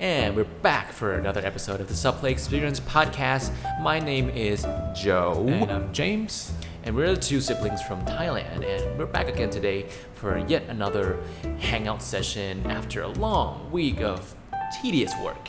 And 0.00 0.36
we're 0.36 0.44
back 0.44 0.92
for 0.92 1.14
another 1.14 1.40
episode 1.44 1.80
of 1.80 1.88
the 1.88 1.94
Subplay 1.94 2.30
Experience 2.30 2.78
podcast. 2.80 3.52
My 3.80 3.98
name 3.98 4.30
is 4.30 4.64
Joe. 4.94 5.44
And 5.48 5.70
I'm 5.70 5.92
James. 5.92 6.52
And 6.84 6.94
we're 6.94 7.14
the 7.14 7.20
two 7.20 7.40
siblings 7.40 7.82
from 7.82 8.04
Thailand. 8.04 8.64
And 8.64 8.96
we're 8.98 9.06
back 9.06 9.28
again 9.28 9.50
today 9.50 9.86
for 10.14 10.38
yet 10.46 10.62
another 10.68 11.18
hangout 11.58 12.00
session 12.02 12.64
after 12.70 13.02
a 13.02 13.08
long 13.08 13.70
week 13.72 14.00
of 14.00 14.34
tedious 14.80 15.12
work. 15.22 15.48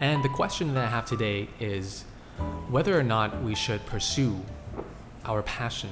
And 0.00 0.22
the 0.22 0.28
question 0.28 0.74
that 0.74 0.84
I 0.84 0.88
have 0.88 1.06
today 1.06 1.48
is 1.58 2.04
whether 2.68 2.98
or 2.98 3.02
not 3.02 3.42
we 3.42 3.54
should 3.54 3.84
pursue 3.86 4.38
our 5.24 5.42
passion. 5.42 5.90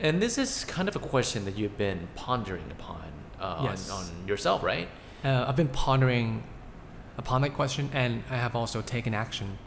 And 0.00 0.20
this 0.20 0.38
is 0.38 0.64
kind 0.64 0.88
of 0.88 0.96
a 0.96 1.00
question 1.00 1.44
that 1.44 1.56
you've 1.56 1.78
been 1.78 2.08
pondering 2.16 2.64
upon 2.72 3.04
uh, 3.40 3.60
Yes. 3.62 3.88
on, 3.90 4.04
on 4.04 4.28
yourself, 4.28 4.64
right? 4.64 4.88
Uh, 5.24 5.44
I've 5.48 5.56
been 5.56 5.68
pondering 5.68 6.42
upon 7.18 7.42
that 7.42 7.54
question 7.54 7.90
and 7.92 8.22
I 8.30 8.36
have 8.36 8.54
also 8.56 8.82
taken 8.82 9.14
action 9.14 9.58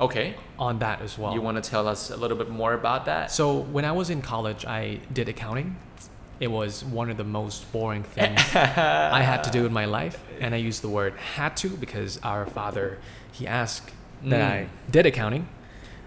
Okay. 0.00 0.34
on 0.58 0.78
that 0.78 1.00
as 1.02 1.18
well. 1.18 1.34
You 1.34 1.40
want 1.42 1.62
to 1.62 1.70
tell 1.70 1.88
us 1.88 2.10
a 2.10 2.16
little 2.16 2.36
bit 2.36 2.48
more 2.48 2.72
about 2.72 3.04
that? 3.06 3.30
so, 3.32 3.58
when 3.58 3.84
I 3.84 3.92
was 3.92 4.10
in 4.10 4.22
college, 4.22 4.64
I 4.64 5.00
did 5.12 5.28
accounting. 5.28 5.76
It 6.40 6.52
was 6.52 6.84
one 6.84 7.10
of 7.10 7.16
the 7.16 7.24
most 7.24 7.70
boring 7.72 8.04
things 8.04 8.38
I 8.54 9.22
had 9.22 9.42
to 9.44 9.50
do 9.50 9.66
in 9.66 9.72
my 9.72 9.86
life. 9.86 10.22
And 10.40 10.54
I 10.54 10.58
use 10.58 10.78
the 10.80 10.88
word 10.88 11.14
had 11.16 11.56
to 11.58 11.68
because 11.70 12.20
our 12.22 12.46
father, 12.46 12.98
he 13.32 13.44
asked 13.46 13.90
that 14.22 14.40
Mm. 14.40 14.52
I 14.52 14.68
did 14.88 15.04
accounting. 15.06 15.48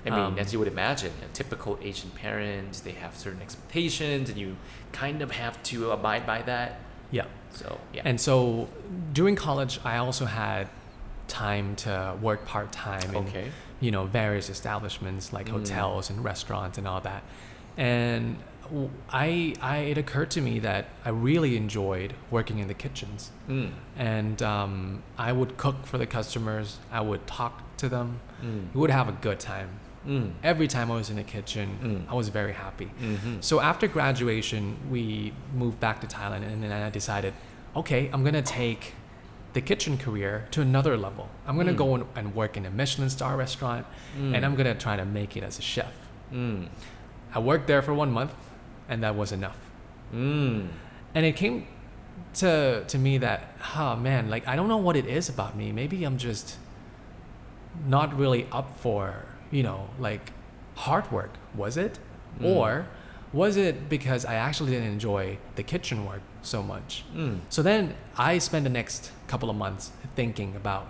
I 0.05 0.09
mean, 0.09 0.20
Um, 0.20 0.39
as 0.39 0.51
you 0.53 0.59
would 0.59 0.70
imagine, 0.70 1.11
a 1.23 1.27
typical 1.34 1.77
Asian 1.81 2.11
parents, 2.11 2.79
they 2.79 2.93
have 2.93 3.15
certain 3.17 3.41
expectations 3.41 4.29
and 4.29 4.37
you 4.39 4.55
kind 4.93 5.21
of 5.21 5.31
have 5.31 5.61
to 5.63 5.91
abide 5.91 6.25
by 6.25 6.41
that. 6.43 6.79
Yeah. 7.11 7.25
So, 7.53 7.77
yeah. 7.93 8.01
And 8.05 8.19
so 8.19 8.67
during 9.13 9.35
college, 9.35 9.79
I 9.83 9.97
also 9.97 10.25
had 10.25 10.67
time 11.27 11.75
to 11.77 12.15
work 12.21 12.45
part 12.45 12.71
time 12.71 13.15
in 13.15 13.51
you 13.79 13.89
know 13.91 14.05
various 14.05 14.49
establishments 14.49 15.31
like 15.34 15.48
Mm. 15.48 15.51
hotels 15.51 16.09
and 16.09 16.23
restaurants 16.23 16.77
and 16.77 16.87
all 16.87 17.01
that. 17.01 17.23
And 17.77 18.37
I, 19.11 19.53
I 19.61 19.77
it 19.79 19.98
occurred 19.98 20.31
to 20.31 20.41
me 20.41 20.59
that 20.59 20.85
I 21.03 21.09
really 21.09 21.57
enjoyed 21.57 22.13
working 22.29 22.59
in 22.59 22.67
the 22.67 22.73
kitchens, 22.73 23.31
Mm. 23.49 23.71
and 23.98 24.41
um, 24.41 25.04
I 25.17 25.31
would 25.33 25.57
cook 25.57 25.85
for 25.85 25.98
the 25.98 26.05
customers. 26.05 26.79
I 26.91 27.01
would 27.01 27.26
talk 27.27 27.61
to 27.77 27.89
them. 27.89 28.20
Mm. 28.43 28.73
We 28.73 28.81
would 28.81 28.91
have 28.91 29.09
a 29.09 29.13
good 29.13 29.39
time. 29.39 29.70
Mm. 30.07 30.32
Every 30.44 30.68
time 30.68 30.90
I 30.91 30.96
was 30.96 31.10
in 31.10 31.16
the 31.18 31.24
kitchen, 31.24 31.77
Mm. 31.84 32.12
I 32.12 32.16
was 32.16 32.30
very 32.30 32.54
happy. 32.54 32.90
Mm-hmm. 33.02 33.35
So 33.41 33.60
after 33.60 33.88
graduation, 33.88 34.77
we 34.90 35.34
moved 35.54 35.80
back 35.80 36.02
to 36.02 36.07
Thailand, 36.07 36.44
and 36.52 36.63
then 36.63 36.71
I 36.71 36.90
decided, 36.90 37.34
okay, 37.76 38.10
I'm 38.12 38.24
gonna 38.24 38.41
take 38.41 38.94
the 39.54 39.62
kitchen 39.62 39.98
career 39.98 40.48
to 40.52 40.62
another 40.62 40.98
level. 40.98 41.27
I'm 41.46 41.55
gonna 41.57 41.74
Mm. 41.74 41.77
go 41.77 41.96
and, 41.96 42.05
and 42.16 42.34
work 42.34 42.57
in 42.57 42.66
a 42.66 42.72
Michelin 42.72 43.10
star 43.10 43.35
restaurant, 43.38 43.85
Mm. 44.18 44.35
and 44.35 44.46
I'm 44.46 44.55
gonna 44.55 44.74
try 44.76 44.96
to 44.98 45.05
make 45.05 45.38
it 45.38 45.44
as 45.44 45.60
a 45.60 45.62
chef. 45.62 45.94
Mm. 46.34 46.68
I 47.35 47.40
worked 47.40 47.68
there 47.68 47.82
for 47.82 47.94
one 47.94 48.12
month, 48.12 48.34
and 48.90 49.04
that 49.04 49.16
was 49.16 49.32
enough. 49.32 49.57
Mm. 50.13 50.68
And 51.13 51.26
it 51.26 51.35
came 51.35 51.68
to 52.35 52.84
to 52.88 52.98
me 52.98 53.18
that, 53.20 53.40
oh 53.76 53.96
man, 53.98 54.29
like 54.29 54.48
I 54.48 54.55
don't 54.55 54.68
know 54.68 54.77
what 54.88 54.96
it 54.96 55.05
is 55.05 55.29
about 55.29 55.55
me. 55.55 55.72
Maybe 55.72 56.04
I'm 56.05 56.18
just 56.18 56.57
not 57.88 58.18
really 58.18 58.48
up 58.52 58.77
for, 58.77 59.26
you 59.52 59.63
know, 59.63 59.90
like 59.99 60.32
hard 60.76 61.12
work. 61.12 61.32
Was 61.55 61.77
it? 61.77 61.99
Mm. 62.40 62.55
Or 62.55 62.88
was 63.34 63.57
it 63.57 63.90
because 63.90 64.25
I 64.25 64.35
actually 64.35 64.72
didn't 64.72 64.90
enjoy 64.91 65.38
the 65.56 65.63
kitchen 65.63 66.06
work 66.06 66.22
so 66.41 66.63
much? 66.63 67.03
Mm. 67.16 67.40
So 67.50 67.62
then 67.62 67.96
I 68.18 68.38
spent 68.40 68.63
the 68.63 68.69
next 68.69 69.12
couple 69.28 69.50
of 69.50 69.56
months 69.56 69.91
thinking 70.16 70.56
about, 70.56 70.88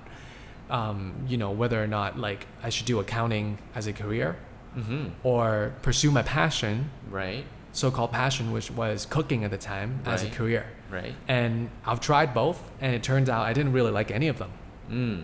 um, 0.70 1.14
you 1.28 1.38
know, 1.38 1.52
whether 1.52 1.82
or 1.84 1.88
not 1.88 2.18
like 2.18 2.48
I 2.64 2.70
should 2.70 2.86
do 2.86 3.00
accounting 3.00 3.58
as 3.76 3.88
a 3.88 3.94
career 3.94 4.36
Mm-hmm. 4.78 5.08
or 5.28 5.74
pursue 5.82 6.12
my 6.12 6.22
passion, 6.24 6.92
Right. 7.10 7.44
so-called 7.74 8.14
passion, 8.14 8.54
which 8.54 8.72
was 8.72 9.06
cooking 9.06 9.44
at 9.44 9.52
the 9.52 9.58
time 9.58 10.00
as 10.06 10.24
a 10.24 10.30
career. 10.30 10.66
Right. 10.90 11.14
And 11.28 11.70
I've 11.86 12.00
tried 12.00 12.34
both, 12.34 12.58
and 12.80 12.96
it 12.96 13.04
turns 13.04 13.28
out 13.28 13.46
I 13.46 13.52
didn't 13.52 13.74
really 13.74 13.92
like 13.92 14.12
any 14.12 14.30
of 14.30 14.38
them. 14.40 14.52
Mm. 14.90 15.24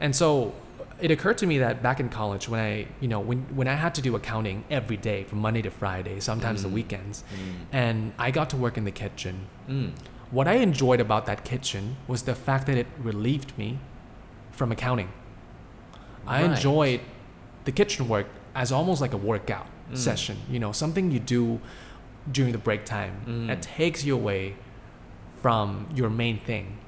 And 0.00 0.14
so 0.14 0.52
it 1.00 1.10
occurred 1.10 1.38
to 1.38 1.46
me 1.46 1.58
that 1.58 1.82
back 1.82 2.00
in 2.00 2.08
college, 2.08 2.48
when 2.48 2.60
I, 2.60 2.86
you 3.00 3.08
know, 3.08 3.20
when, 3.20 3.38
when 3.54 3.68
I 3.68 3.74
had 3.74 3.94
to 3.96 4.02
do 4.02 4.14
accounting 4.16 4.64
every 4.70 4.96
day 4.96 5.24
from 5.24 5.38
Monday 5.40 5.62
to 5.62 5.70
Friday, 5.70 6.20
sometimes 6.20 6.62
the 6.62 6.68
Mm. 6.68 6.72
weekends, 6.72 7.24
Mm. 7.34 7.66
and 7.72 8.12
I 8.18 8.30
got 8.30 8.48
to 8.50 8.56
work 8.56 8.78
in 8.78 8.84
the 8.84 8.90
kitchen, 8.92 9.46
Mm. 9.68 9.90
what 10.30 10.46
I 10.48 10.54
enjoyed 10.54 11.00
about 11.00 11.26
that 11.26 11.44
kitchen 11.44 11.96
was 12.06 12.22
the 12.22 12.34
fact 12.34 12.66
that 12.66 12.76
it 12.76 12.86
relieved 13.02 13.56
me 13.58 13.78
from 14.52 14.70
accounting. 14.72 15.08
I 16.26 16.42
enjoyed 16.42 17.00
the 17.64 17.72
kitchen 17.72 18.08
work 18.08 18.26
as 18.54 18.70
almost 18.72 19.00
like 19.00 19.12
a 19.12 19.16
workout 19.18 19.66
Mm. 19.90 19.96
session, 19.98 20.36
you 20.48 20.58
know, 20.58 20.72
something 20.72 21.10
you 21.10 21.18
do 21.18 21.60
during 22.30 22.52
the 22.52 22.58
break 22.58 22.84
time 22.84 23.20
Mm. 23.26 23.46
that 23.48 23.60
takes 23.62 24.04
you 24.04 24.14
away 24.14 24.54
from 25.42 25.86
your 25.94 26.08
main 26.08 26.38
thing. 26.38 26.78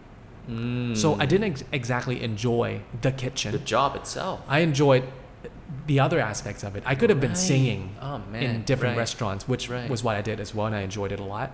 Mm. 0.49 0.97
So 0.97 1.15
I 1.19 1.27
didn't 1.27 1.45
ex- 1.53 1.65
exactly 1.73 2.23
enjoy 2.23 2.81
the 3.03 3.12
kitchen. 3.12 3.53
The 3.53 3.59
job 3.59 3.97
itself. 3.97 4.41
I 4.49 4.61
enjoyed 4.61 5.05
the 5.87 5.99
other 6.01 6.21
aspects 6.21 6.62
of 6.62 6.77
it. 6.77 6.83
I 6.87 6.95
could 6.95 7.11
have 7.11 7.21
been 7.21 7.34
singing 7.34 7.97
Oh, 8.01 8.21
in 8.34 8.62
different 8.62 8.93
Right. 8.97 9.01
restaurants, 9.01 9.49
which 9.49 9.69
Right. 9.69 9.91
was 9.91 10.03
what 10.05 10.17
I 10.17 10.23
did 10.23 10.39
as 10.41 10.55
well, 10.55 10.67
and 10.67 10.75
I 10.77 10.81
enjoyed 10.81 11.12
it 11.12 11.21
a 11.21 11.25
lot. 11.25 11.51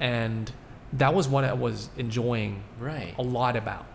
And 0.00 0.50
that 0.92 1.14
was 1.14 1.26
what 1.28 1.44
I 1.44 1.52
was 1.54 1.88
enjoying 1.96 2.62
Right. 2.78 3.14
a 3.18 3.22
lot 3.22 3.56
about. 3.56 3.86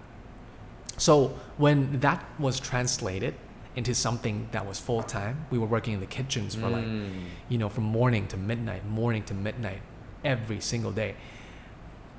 So 0.97 1.37
when 1.57 1.99
that 2.01 2.23
was 2.39 2.59
translated 2.59 3.35
into 3.75 3.93
something 3.95 4.47
that 4.51 4.65
was 4.67 4.79
full 4.79 5.03
time, 5.03 5.45
we 5.51 5.57
were 5.57 5.67
working 5.67 5.93
in 5.93 5.99
the 5.99 6.05
kitchens 6.05 6.55
for 6.55 6.69
like, 6.69 6.83
Mm. 6.83 7.25
you 7.47 7.57
know, 7.57 7.69
from 7.69 7.83
morning 7.85 8.27
to 8.27 8.37
midnight, 8.37 8.85
morning 8.85 9.23
to 9.23 9.33
midnight, 9.33 9.81
every 10.25 10.59
single 10.59 10.91
day. 10.91 11.15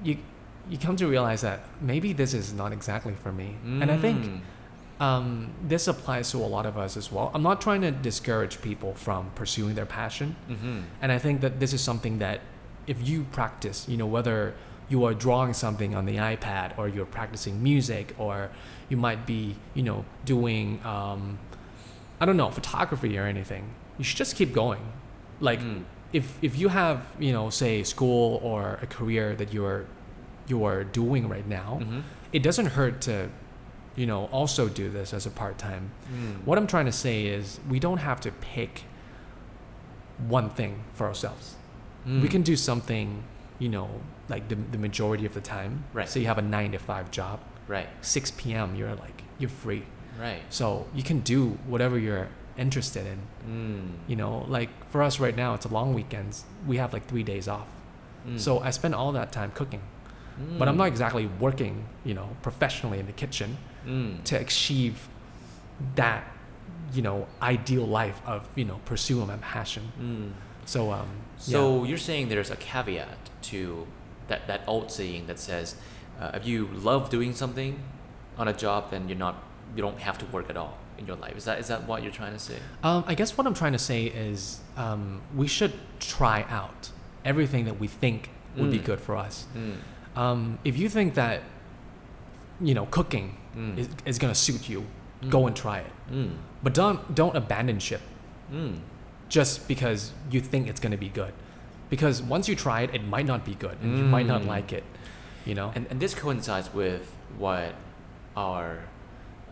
You 0.03 0.17
you 0.71 0.79
come 0.79 0.97
to 0.97 1.07
realize 1.07 1.41
that 1.43 1.61
maybe 1.81 2.13
this 2.13 2.33
is 2.33 2.53
not 2.55 2.73
exactly 2.73 3.15
for 3.23 3.33
me. 3.33 3.57
And 3.83 3.91
I 3.91 3.97
think 3.99 4.19
Mm. 4.25 4.41
um, 5.05 5.51
this 5.67 5.89
applies 5.89 6.31
to 6.31 6.39
a 6.39 6.47
lot 6.57 6.65
of 6.67 6.77
us 6.79 6.97
as 6.97 7.11
well. 7.11 7.31
I'm 7.35 7.43
not 7.43 7.61
trying 7.61 7.81
to 7.83 7.91
discourage 7.91 8.61
people 8.63 8.95
from 8.95 9.31
pursuing 9.35 9.75
their 9.75 9.87
passion. 9.87 10.37
Mhm. 10.49 10.83
And 11.03 11.11
I 11.11 11.19
think 11.19 11.41
that 11.41 11.59
this 11.59 11.73
is 11.73 11.81
something 11.81 12.19
that 12.19 12.41
if 12.87 12.99
you 13.09 13.25
practice, 13.33 13.89
you 13.89 13.97
know, 13.97 14.07
whether 14.07 14.55
you 14.89 15.05
are 15.05 15.15
drawing 15.15 15.55
something 15.55 15.95
on 15.95 16.05
the 16.07 16.17
iPad 16.17 16.77
or 16.79 16.89
you're 16.89 17.07
practicing 17.19 17.63
music 17.63 18.15
or 18.19 18.51
you 18.89 18.97
might 18.97 19.25
be, 19.27 19.57
you 19.75 19.83
know, 19.83 20.05
doing, 20.25 20.81
um, 20.85 21.39
I 22.21 22.27
don't 22.27 22.37
know, 22.37 22.51
photography 22.51 23.17
or 23.19 23.25
anything, 23.25 23.65
you 23.99 24.05
should 24.05 24.19
just 24.19 24.37
keep 24.37 24.53
going. 24.53 24.83
Like, 25.41 25.61
Mm. 25.61 25.85
if, 26.13 26.37
if 26.43 26.59
you 26.59 26.69
have, 26.69 26.99
you 27.19 27.33
know, 27.33 27.51
say 27.51 27.83
school 27.85 28.41
or 28.43 28.79
a 28.83 28.87
career 28.87 29.35
that 29.37 29.53
you're, 29.55 29.87
you're 30.47 30.85
doing 30.85 31.29
right 31.29 31.47
now, 31.47 31.79
Mhm. 31.83 32.03
it 32.33 32.43
doesn't 32.43 32.67
hurt 32.67 33.01
to, 33.03 33.29
you 33.97 34.07
know, 34.07 34.27
also 34.27 34.69
do 34.69 34.91
this 34.91 35.13
as 35.15 35.27
a 35.27 35.31
part 35.31 35.59
time. 35.59 35.91
Mm. 36.13 36.45
What 36.45 36.59
I'm 36.59 36.67
trying 36.67 36.87
to 36.87 36.93
say 36.93 37.27
is 37.27 37.61
we 37.69 37.79
don't 37.81 37.99
have 37.99 38.21
to 38.23 38.31
pick 38.31 38.85
one 40.29 40.51
thing 40.51 40.83
for 40.95 41.07
ourselves. 41.07 41.57
We 42.07 42.13
Mm. 42.13 42.31
can 42.31 42.43
do 42.43 42.57
something, 42.57 43.23
you 43.59 43.69
know, 43.69 43.89
like 44.29 44.49
the, 44.49 44.55
the 44.55 44.79
majority 44.79 45.27
of 45.27 45.35
the 45.35 45.41
time. 45.41 45.85
Right. 45.93 46.09
So 46.09 46.19
you 46.19 46.27
have 46.27 46.39
a 46.39 46.43
nine 46.43 46.73
to 46.73 46.79
five 46.79 47.11
job, 47.11 47.41
Right. 47.69 47.89
6 48.01 48.31
p.m. 48.33 48.75
You're 48.75 48.95
like 48.95 49.23
you're 49.39 49.51
free, 49.51 49.85
Right. 50.21 50.43
so 50.51 50.87
you 50.95 51.03
can 51.03 51.21
do 51.21 51.59
whatever 51.67 51.99
you're 51.99 52.29
interested 52.59 53.07
in. 53.07 53.19
Mm. 53.49 54.09
You 54.09 54.17
know, 54.17 54.45
like 54.49 54.69
for 54.91 55.03
us 55.03 55.19
right 55.21 55.37
now, 55.37 55.55
it's 55.55 55.65
a 55.65 55.69
long 55.73 55.95
weekends. 55.95 56.45
We 56.67 56.77
have 56.79 56.93
like 56.93 57.07
three 57.07 57.23
days 57.23 57.49
off, 57.49 57.69
Mm. 58.27 58.39
so 58.39 58.61
I 58.61 58.71
spend 58.71 58.95
all 58.95 59.13
that 59.13 59.33
time 59.33 59.51
cooking. 59.55 59.81
But 60.59 60.69
I'm 60.69 60.77
not 60.77 60.85
Mm. 60.85 60.95
exactly 60.95 61.27
working, 61.39 61.85
you 62.05 62.15
know, 62.15 62.29
professionally 62.43 62.99
in 62.99 63.07
the 63.07 63.13
kitchen 63.13 63.59
Mm. 63.87 64.23
to 64.25 64.37
achieve 64.37 65.09
that, 65.97 66.25
you 66.93 67.03
know, 67.03 67.27
ideal 67.43 67.87
life 67.87 68.21
of 68.27 68.49
you 68.57 68.65
know 68.65 68.81
pursuing 68.85 69.27
my 69.27 69.37
passion. 69.37 69.93
Mm. 70.01 70.33
So 70.65 70.93
um, 70.93 71.09
So 71.39 71.85
you're 71.85 71.99
saying 71.99 72.29
there's 72.29 72.51
a 72.51 72.57
caveat 72.57 73.19
to 73.51 73.87
that, 74.29 74.47
that 74.47 74.61
old 74.67 74.91
saying 74.91 75.27
that 75.27 75.39
says, 75.39 75.75
uh, 76.21 76.31
if 76.35 76.47
you 76.47 76.69
love 76.91 77.11
doing 77.11 77.35
something 77.35 77.79
on 78.39 78.47
a 78.49 78.53
job, 78.53 78.91
then 78.91 79.09
you're 79.09 79.19
not 79.19 79.37
you 79.77 79.83
don't 79.83 79.99
have 80.01 80.19
to 80.19 80.27
work 80.27 80.51
at 80.51 80.57
all 80.57 80.77
in 80.99 81.07
your 81.07 81.17
life. 81.17 81.37
Is 81.37 81.45
that 81.45 81.59
is 81.59 81.69
that 81.69 81.87
what 81.87 82.03
you're 82.03 82.13
trying 82.13 82.33
to 82.33 82.39
say? 82.39 82.57
Um, 82.83 83.05
I 83.07 83.15
guess 83.15 83.37
what 83.37 83.47
I'm 83.47 83.55
trying 83.55 83.73
to 83.73 83.79
say 83.93 84.05
is 84.07 84.61
um, 84.77 85.21
we 85.35 85.47
should 85.47 85.73
try 86.01 86.45
out 86.49 86.91
everything 87.25 87.65
that 87.67 87.79
we 87.81 87.87
think 87.87 88.31
would 88.57 88.71
be 88.71 88.79
Mm. 88.81 88.85
good 88.85 89.01
for 89.01 89.17
us. 89.17 89.47
Mm. 89.57 89.77
Um, 90.17 90.59
if 90.65 90.77
you 90.77 90.89
think 90.89 91.15
that, 91.15 91.43
you 92.61 92.75
know, 92.75 92.87
cooking 92.87 93.37
Mm. 93.57 93.79
is, 93.79 93.89
is 94.05 94.19
gonna 94.19 94.35
suit 94.35 94.69
you, 94.69 94.85
Mm. 95.23 95.31
go 95.31 95.47
and 95.47 95.57
try 95.57 95.79
it. 95.79 95.93
Mm. 96.13 96.31
But 96.63 96.73
don't 96.75 97.15
don't 97.15 97.37
abandon 97.37 97.79
ship 97.81 98.01
Mm. 98.53 98.79
just 99.29 99.67
because 99.69 100.13
you 100.31 100.41
think 100.41 100.69
it's 100.69 100.79
gonna 100.81 100.97
be 100.97 101.09
good, 101.09 101.33
because 101.89 102.23
once 102.23 102.49
you 102.49 102.55
try 102.57 102.83
it, 102.83 102.95
it 102.95 103.05
might 103.05 103.27
not 103.27 103.45
be 103.45 103.55
good, 103.55 103.77
and 103.83 103.99
you 103.99 104.05
might 104.05 104.27
not 104.27 104.43
Mm. 104.43 104.47
like 104.47 104.73
it. 104.73 104.85
You 105.45 105.55
know. 105.55 105.73
And 105.75 105.87
and 105.91 105.99
this 106.01 106.15
coincides 106.15 106.73
with 106.75 107.11
what 107.39 107.75
our 108.37 108.85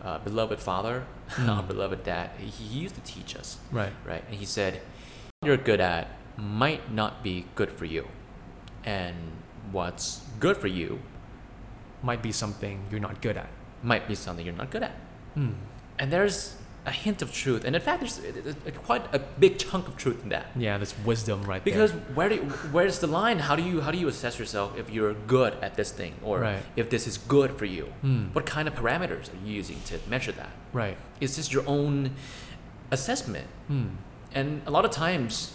uh, 0.01 0.17
beloved 0.19 0.59
father, 0.61 1.03
Mm. 1.35 1.49
our 1.57 1.63
beloved 1.63 2.03
dad, 2.05 2.29
he, 2.37 2.47
he 2.47 2.79
used 2.85 2.95
to 2.95 3.01
teach 3.01 3.35
us, 3.35 3.57
Right. 3.69 3.91
right? 4.05 4.23
And 4.29 4.35
he 4.39 4.45
said, 4.45 4.79
"What 5.41 5.47
you're 5.47 5.57
good 5.57 5.81
at 5.81 6.07
might 6.37 6.89
not 6.93 7.21
be 7.21 7.45
good 7.55 7.69
for 7.69 7.83
you, 7.83 8.07
and 8.85 9.15
what's 9.71 10.21
good 10.39 10.57
for 10.57 10.67
you 10.67 10.99
Might 12.01 12.21
be 12.21 12.31
something 12.31 12.79
you're 12.91 13.01
not 13.01 13.21
good 13.21 13.35
at. 13.37 13.49
might 13.83 14.07
be 14.07 14.15
something 14.15 14.45
you're 14.45 14.55
not 14.63 14.71
good 14.71 14.83
at." 14.83 14.93
Mm. 15.37 15.53
And 15.99 16.11
there's 16.13 16.55
a 16.85 16.91
hint 16.91 17.21
of 17.21 17.29
truth, 17.33 17.65
and 17.65 17.75
in 17.75 17.81
fact, 17.81 17.99
there's 17.99 18.17
it- 18.19 18.55
it- 18.65 18.83
quite 18.85 19.03
a 19.13 19.19
big 19.19 19.59
chunk 19.59 19.85
of 19.89 19.97
truth 19.97 20.23
in 20.23 20.29
that. 20.29 20.45
Yeah, 20.55 20.77
that's 20.77 20.95
wisdom 21.05 21.43
right 21.43 21.61
Because 21.63 21.91
there. 21.91 21.99
Because 21.99 22.15
where 22.15 22.29
do 22.29 22.35
you, 22.35 22.41
where's 22.71 22.99
the 22.99 23.07
line? 23.07 23.39
How 23.39 23.55
do 23.57 23.63
you 23.63 23.81
how 23.81 23.91
do 23.91 23.97
you 23.97 24.07
assess 24.07 24.39
yourself 24.39 24.77
if 24.77 24.89
you're 24.89 25.13
good 25.27 25.53
at 25.61 25.75
this 25.75 25.91
thing 25.91 26.13
or 26.23 26.39
Right. 26.39 26.63
if 26.77 26.89
this 26.89 27.05
is 27.05 27.17
good 27.17 27.57
for 27.59 27.65
you? 27.65 27.85
Mm. 28.03 28.33
What 28.33 28.45
kind 28.45 28.65
of 28.69 28.73
parameters 28.75 29.25
are 29.33 29.39
you 29.45 29.53
using 29.61 29.81
to 29.89 29.99
measure 30.09 30.31
that? 30.41 30.51
Right. 30.71 30.95
Is 31.19 31.35
this 31.35 31.51
your 31.51 31.63
own 31.67 32.11
assessment? 32.91 33.47
Mm. 33.69 33.89
And 34.33 34.61
a 34.65 34.71
lot 34.71 34.85
of 34.85 34.91
times 34.91 35.51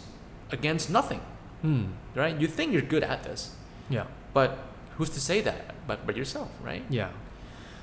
against 0.51 0.91
nothing, 0.91 1.21
Mm. 1.65 1.87
right? 2.15 2.39
You 2.41 2.47
think 2.49 2.73
you're 2.73 2.83
good 2.95 3.03
at 3.03 3.23
this, 3.25 3.55
Yeah. 3.91 4.05
but 4.33 4.59
who's 4.97 5.11
to 5.11 5.21
say 5.21 5.41
that? 5.43 5.75
But 5.87 6.07
but 6.07 6.17
yourself, 6.17 6.51
right? 6.63 6.83
Yeah. 6.89 7.09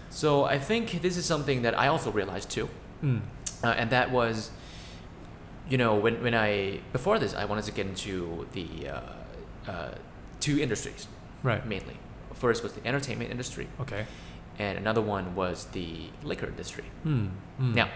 So 0.09 0.43
I 0.45 0.59
think 0.59 1.01
this 1.01 1.15
is 1.17 1.25
something 1.25 1.61
that 1.63 1.77
I 1.77 1.87
also 1.87 2.11
realized 2.11 2.49
too. 2.49 2.67
Mm. 3.03 3.21
uh, 3.63 3.67
and 3.79 3.89
that 3.89 4.11
was 4.11 4.51
you 5.69 5.77
know 5.77 5.95
when, 5.95 6.21
when 6.23 6.35
i 6.35 6.79
before 6.93 7.17
this 7.19 7.33
i 7.33 7.45
wanted 7.45 7.63
to 7.65 7.71
get 7.71 7.85
into 7.87 8.45
the 8.53 8.67
uh, 8.89 9.71
uh, 9.71 9.91
two 10.39 10.59
industries 10.59 11.07
Right. 11.43 11.65
mainly 11.65 11.97
first 12.33 12.61
was 12.63 12.73
the 12.73 12.85
entertainment 12.85 13.31
industry 13.31 13.67
Okay. 13.79 14.05
and 14.59 14.77
another 14.77 15.01
one 15.01 15.33
was 15.35 15.65
the 15.77 15.89
liquor 16.23 16.45
industry 16.47 16.83
Mm. 17.05 17.29
Mm. 17.59 17.73
now 17.75 17.87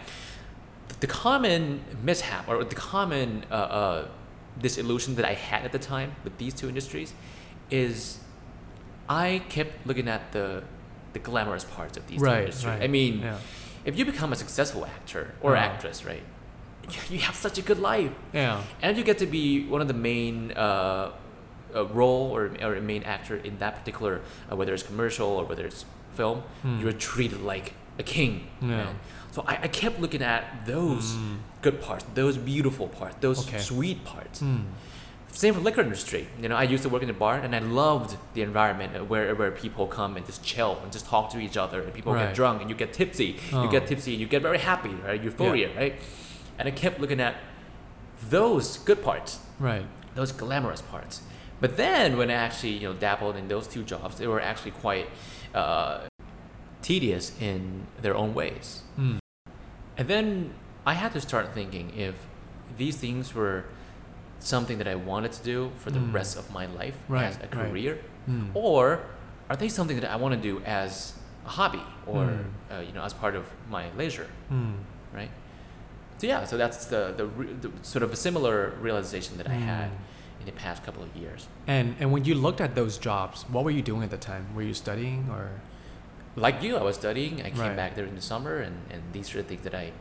the 1.02 1.08
common 1.08 1.82
mishap 2.04 2.48
or 2.50 2.64
the 2.64 2.76
common 2.94 3.46
uh, 3.52 3.54
uh, 3.56 4.08
disillusion 4.60 5.16
that 5.18 5.26
i 5.26 5.34
had 5.34 5.66
at 5.66 5.72
the 5.72 5.84
time 5.94 6.10
with 6.24 6.36
these 6.38 6.54
two 6.54 6.68
industries 6.68 7.14
is 7.70 8.20
i 9.10 9.42
kept 9.50 9.86
looking 9.88 10.08
at 10.08 10.32
the 10.32 10.64
the 11.14 11.20
glamorous 11.20 11.64
parts 11.64 11.98
of 11.98 12.06
these 12.08 12.20
Right. 12.20 12.40
industries 12.40 12.66
Right. 12.66 12.82
i 12.84 12.88
mean 12.88 13.20
Yeah. 13.20 13.38
if 13.86 13.98
you 13.98 14.06
become 14.06 14.34
a 14.34 14.36
successful 14.36 14.86
actor 14.86 15.34
or 15.42 15.56
actress, 15.56 16.04
right, 16.06 16.24
you- 16.92 17.16
you 17.18 17.20
have 17.20 17.36
such 17.36 17.58
a 17.58 17.62
good 17.62 17.80
life, 17.80 18.12
Yeah. 18.34 18.62
and 18.82 18.98
you 18.98 19.04
get 19.04 19.18
to 19.20 19.26
be 19.28 19.46
one 19.68 19.82
of 19.82 19.88
the 19.88 19.94
main 20.12 20.52
uh, 20.52 21.12
uh, 21.76 21.86
role 22.00 22.26
or, 22.36 22.44
or 22.62 22.76
a 22.76 22.82
main 22.82 23.04
actor 23.04 23.36
in 23.38 23.58
that 23.60 23.74
particular, 23.80 24.22
uh, 24.52 24.56
whether 24.56 24.74
it's 24.74 24.84
commercial 24.84 25.28
or 25.28 25.44
whether 25.46 25.66
it's 25.66 25.86
film. 26.16 26.42
Hmm. 26.64 26.80
You're 26.82 26.94
treated 27.12 27.42
like 27.42 27.74
a 28.00 28.04
king. 28.04 28.48
Yeah. 28.62 28.88
So 29.32 29.44
I, 29.48 29.54
I 29.64 29.68
kept 29.68 30.00
looking 30.00 30.22
at 30.24 30.44
those 30.66 31.06
Mm. 31.16 31.38
good 31.62 31.78
parts, 31.82 32.06
those 32.16 32.38
beautiful 32.38 32.88
parts, 32.88 33.16
those 33.20 33.40
Okay. 33.48 33.60
sweet 33.60 34.04
parts. 34.06 34.42
Mm. 34.42 34.64
Same 35.36 35.54
for 35.54 35.60
liquor 35.60 35.82
industry. 35.82 36.28
You 36.42 36.48
know, 36.48 36.56
I 36.56 36.64
used 36.64 36.84
to 36.84 36.90
work 36.90 37.04
in 37.04 37.10
a 37.10 37.14
bar, 37.14 37.36
and 37.38 37.54
I 37.54 37.60
loved 37.60 38.16
the 38.36 38.42
environment 38.42 39.10
where 39.10 39.36
where 39.36 39.52
people 39.52 39.86
come 39.86 40.16
and 40.16 40.26
just 40.26 40.42
chill 40.44 40.80
and 40.82 40.94
just 40.94 41.06
talk 41.06 41.30
to 41.32 41.40
each 41.40 41.58
other, 41.58 41.82
and 41.82 41.94
people 41.94 42.14
Right. 42.14 42.28
get 42.28 42.36
drunk, 42.36 42.62
and 42.62 42.70
you 42.70 42.76
get 42.76 42.94
tipsy. 42.94 43.36
You 43.52 43.68
Oh. 43.68 43.68
get 43.68 43.86
tipsy, 43.86 44.12
and 44.14 44.22
you 44.22 44.28
get 44.28 44.42
very 44.42 44.60
happy, 44.60 44.94
right? 45.06 45.22
Euphoria, 45.22 45.70
right? 45.76 45.96
And 46.58 46.70
I 46.70 46.72
kept 46.72 47.02
looking 47.02 47.20
at 47.20 47.36
those 48.30 48.78
good 48.78 49.04
parts, 49.04 49.40
Right. 49.60 49.86
those 50.16 50.32
glamorous 50.32 50.82
parts. 50.82 51.22
But 51.60 51.76
then 51.76 52.18
when 52.18 52.30
I 52.30 52.36
actually 52.36 52.72
you 52.82 52.88
know 52.88 52.94
dabbled 52.94 53.36
in 53.36 53.50
those 53.50 53.68
two 53.68 53.84
jobs, 53.84 54.16
they 54.20 54.28
were 54.28 54.40
actually 54.42 54.72
quite 54.72 55.08
uh, 55.54 56.00
tedious 56.82 57.32
in 57.42 57.88
their 58.02 58.16
own 58.16 58.34
ways. 58.34 58.84
Mm. 58.98 59.18
And 59.98 60.08
then 60.08 60.54
I 60.86 60.94
had 60.94 61.12
to 61.14 61.20
start 61.20 61.54
thinking 61.54 61.92
if 61.98 62.16
these 62.78 62.96
things 62.96 63.34
were 63.36 63.66
something 64.40 64.78
that 64.78 64.88
I 64.88 64.96
wanted 64.96 65.32
to 65.34 65.44
do 65.44 65.72
for 65.78 65.92
the 65.92 66.00
Mm. 66.00 66.14
rest 66.14 66.38
of 66.38 66.52
my 66.52 66.66
life 66.66 66.96
Right, 67.08 67.26
as 67.26 67.38
a 67.38 67.40
right. 67.42 67.52
career, 67.52 68.00
Mm. 68.30 68.50
or 68.54 69.00
are 69.50 69.56
they 69.56 69.70
something 69.70 70.00
that 70.00 70.10
I 70.12 70.16
want 70.16 70.34
to 70.36 70.42
do 70.42 70.62
as 70.66 71.14
a 71.46 71.50
hobby 71.50 71.84
or 72.06 72.24
Mm. 72.26 72.44
uh, 72.72 72.80
you 72.82 72.92
know 72.94 73.04
as 73.04 73.14
part 73.14 73.36
of 73.36 73.46
my 73.70 73.86
leisure, 73.98 74.28
Mm. 74.52 74.76
right? 75.14 75.32
So 76.18 76.28
yeah, 76.28 76.46
so 76.46 76.58
that's 76.58 76.86
the 76.86 77.14
the, 77.18 77.26
re- 77.26 77.54
the 77.62 77.70
sort 77.82 78.04
of 78.04 78.12
a 78.12 78.16
similar 78.16 78.74
realization 78.82 79.38
that 79.38 79.48
I 79.48 79.54
had 79.74 79.90
Mm. 79.90 80.40
in 80.42 80.46
the 80.46 80.52
past 80.64 80.84
couple 80.86 81.04
of 81.04 81.16
years. 81.16 81.48
And 81.68 81.96
and 82.00 82.12
when 82.12 82.24
you 82.26 82.36
looked 82.36 82.62
at 82.62 82.76
those 82.76 82.98
jobs, 82.98 83.46
what 83.50 83.64
were 83.64 83.72
you 83.80 83.82
doing 83.84 84.04
at 84.04 84.10
the 84.12 84.18
time? 84.32 84.44
Were 84.56 84.64
you 84.64 84.74
studying 84.74 85.30
or? 85.30 85.50
Like 86.38 86.62
you, 86.62 86.76
I 86.76 86.84
was 86.84 86.96
studying. 86.96 87.34
I 87.42 87.50
came 87.50 87.60
Right. 87.60 87.76
back 87.78 87.96
there 87.96 88.06
in 88.06 88.16
the 88.16 88.22
summer, 88.22 88.58
and, 88.58 88.76
and 88.92 89.02
these 89.14 89.34
are 89.34 89.42
the 89.42 89.48
things 89.48 89.62
that 89.64 89.74
I 89.74 89.94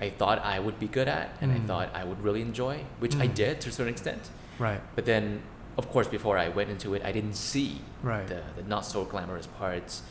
I 0.00 0.08
thought 0.10 0.38
I 0.44 0.58
would 0.58 0.78
be 0.78 0.86
good 0.88 1.08
at, 1.08 1.28
and 1.40 1.52
I 1.52 1.56
Mm. 1.58 1.66
thought 1.66 1.88
I 1.94 2.04
would 2.04 2.22
really 2.22 2.40
enjoy, 2.42 2.84
which 3.00 3.16
I 3.16 3.26
Mm. 3.28 3.34
did 3.34 3.60
to 3.62 3.68
a 3.68 3.72
certain 3.72 3.92
extent. 3.92 4.30
Right. 4.58 4.80
But 4.96 5.04
then, 5.04 5.42
of 5.76 5.88
course, 5.90 6.08
before 6.08 6.38
I 6.38 6.48
went 6.48 6.70
into 6.70 6.94
it, 6.94 7.02
I 7.04 7.12
didn't 7.12 7.34
see 7.34 7.80
Right. 8.02 8.26
the, 8.26 8.42
the 8.56 8.62
not 8.68 8.84
so 8.86 9.04
glamorous 9.04 9.46
parts 9.46 10.02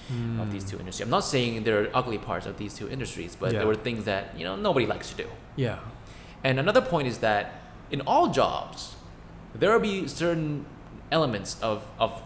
of 0.42 0.52
these 0.52 0.64
Mm. 0.66 0.70
two 0.72 0.80
industries. 0.80 1.06
I'm 1.06 1.10
not 1.10 1.24
saying 1.24 1.64
there 1.64 1.82
are 1.82 1.90
ugly 1.94 2.18
parts 2.18 2.46
of 2.46 2.58
these 2.58 2.74
two 2.76 2.88
industries, 2.90 3.36
but 3.36 3.52
Yeah. 3.52 3.60
there 3.60 3.68
were 3.68 3.76
things 3.88 4.06
that 4.06 4.24
you 4.38 4.44
know 4.46 4.56
nobody 4.56 4.86
likes 4.86 5.10
to 5.12 5.16
do. 5.24 5.28
Yeah. 5.56 5.80
And 6.44 6.60
another 6.60 6.82
point 6.82 7.08
is 7.08 7.18
that 7.20 7.44
in 7.92 8.02
all 8.02 8.28
jobs, 8.30 8.96
there 9.56 9.72
will 9.72 9.80
be 9.80 10.08
certain 10.08 10.66
elements 11.12 11.58
of, 11.62 11.84
of 12.00 12.22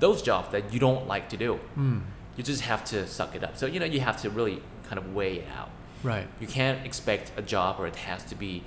those 0.00 0.20
jobs 0.22 0.48
that 0.50 0.72
you 0.72 0.80
don't 0.80 1.06
like 1.06 1.28
to 1.28 1.36
do. 1.36 1.60
Mm. 1.78 2.00
You 2.36 2.42
just 2.42 2.62
have 2.62 2.84
to 2.86 3.06
suck 3.06 3.34
it 3.36 3.44
up. 3.44 3.56
So 3.56 3.66
you 3.66 3.78
know 3.78 3.86
you 3.86 4.00
have 4.00 4.20
to 4.22 4.30
really 4.30 4.60
kind 4.88 4.98
of 4.98 5.14
weigh 5.14 5.36
it 5.36 5.48
out. 5.56 5.70
Right. 6.04 6.28
You 6.40 6.46
can't 6.46 6.84
expect 6.86 7.32
a 7.36 7.42
job 7.42 7.80
or 7.80 7.86
a 7.86 7.90
task 7.90 8.28
to 8.28 8.34
be, 8.36 8.62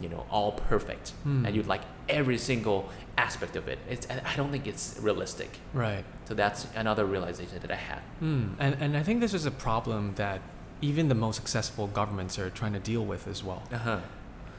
you 0.00 0.08
know, 0.08 0.24
all 0.30 0.52
perfect 0.52 1.10
Hmm. 1.22 1.44
and 1.46 1.54
you 1.54 1.62
like 1.62 1.82
every 2.08 2.38
single 2.38 2.88
aspect 3.16 3.54
of 3.56 3.68
it. 3.68 3.78
It's, 3.88 4.06
I 4.10 4.34
don't 4.36 4.50
think 4.50 4.66
it's 4.66 4.98
realistic. 5.00 5.50
Right. 5.74 6.04
So 6.24 6.34
that's 6.34 6.66
another 6.74 7.04
realization 7.04 7.58
that 7.60 7.70
I 7.70 7.80
had. 7.90 8.00
Mm. 8.22 8.54
And 8.58 8.72
and 8.82 8.96
I 8.96 9.02
think 9.02 9.20
this 9.20 9.34
is 9.34 9.46
a 9.46 9.50
problem 9.50 10.14
that 10.14 10.40
even 10.80 11.08
the 11.08 11.14
most 11.26 11.36
successful 11.36 11.86
governments 11.88 12.38
are 12.38 12.50
trying 12.50 12.72
to 12.74 12.78
deal 12.92 13.04
with 13.04 13.26
as 13.28 13.42
well. 13.44 13.62
Uh 13.72 13.78
huh. 13.78 14.00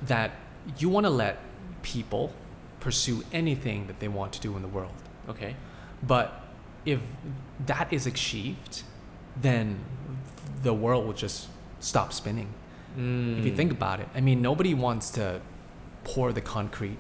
That 0.08 0.32
you 0.78 0.90
want 0.90 1.06
to 1.06 1.10
let 1.10 1.36
people 1.82 2.32
pursue 2.80 3.24
anything 3.32 3.88
that 3.88 4.00
they 4.00 4.08
want 4.08 4.32
to 4.34 4.40
do 4.48 4.56
in 4.56 4.62
the 4.62 4.68
world. 4.78 5.00
Okay. 5.30 5.56
But 6.04 6.28
if 6.86 7.00
that 7.66 7.92
is 7.94 8.06
achieved, 8.08 8.84
then 9.42 9.80
the 10.64 10.74
world 10.74 11.06
will 11.06 11.14
just 11.28 11.48
stop 11.80 12.14
spinning. 12.14 12.50
If 12.96 13.46
you 13.46 13.52
Mm. 13.52 13.56
think 13.56 13.72
about 13.72 14.00
it, 14.00 14.08
I 14.16 14.22
mean, 14.22 14.42
nobody 14.42 14.74
wants 14.74 15.12
to 15.12 15.42
pour 16.04 16.34
the 16.34 16.42
concrete 16.42 16.98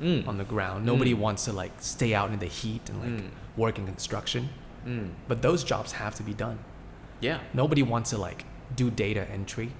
Mm. 0.00 0.26
on 0.26 0.36
the 0.38 0.44
ground. 0.44 0.84
Nobody 0.84 1.14
Mm. 1.14 1.18
wants 1.18 1.44
to 1.44 1.52
like 1.52 1.72
stay 1.78 2.12
out 2.14 2.32
in 2.32 2.38
the 2.40 2.46
heat 2.46 2.88
and 2.90 2.98
like 3.00 3.24
Mm. 3.24 3.30
work 3.56 3.78
in 3.78 3.86
construction. 3.86 4.48
Mm. 4.86 5.10
But 5.28 5.42
those 5.42 5.62
jobs 5.64 5.92
have 5.92 6.14
to 6.16 6.22
be 6.22 6.34
done. 6.34 6.58
Yeah. 7.20 7.38
Nobody 7.54 7.82
wants 7.82 8.10
to 8.10 8.18
like 8.18 8.44
do 8.74 8.90
data 8.90 9.30
entry. 9.30 9.70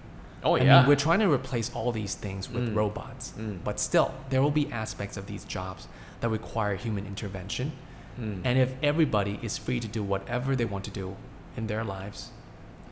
Oh 0.45 0.55
yeah. 0.57 0.63
I 0.63 0.79
mean, 0.81 0.89
we're 0.89 0.97
trying 0.97 1.19
to 1.21 1.31
replace 1.33 1.71
all 1.75 1.91
these 1.93 2.15
things 2.15 2.49
with 2.49 2.69
Mm. 2.69 2.77
robots. 2.77 3.33
Mm. 3.39 3.59
But 3.65 3.81
still, 3.81 4.15
there 4.31 4.41
will 4.43 4.51
be 4.53 4.71
aspects 4.73 5.17
of 5.17 5.27
these 5.27 5.45
jobs 5.45 5.89
that 6.21 6.29
require 6.29 6.77
human 6.77 7.05
intervention. 7.07 7.73
Mm. 8.21 8.43
And 8.45 8.59
if 8.59 8.75
everybody 8.83 9.39
is 9.43 9.59
free 9.59 9.81
to 9.81 9.89
do 9.89 10.03
whatever 10.05 10.55
they 10.55 10.65
want 10.67 10.85
to 10.85 10.91
do 10.91 11.17
in 11.57 11.67
their 11.67 11.83
lives, 11.85 12.31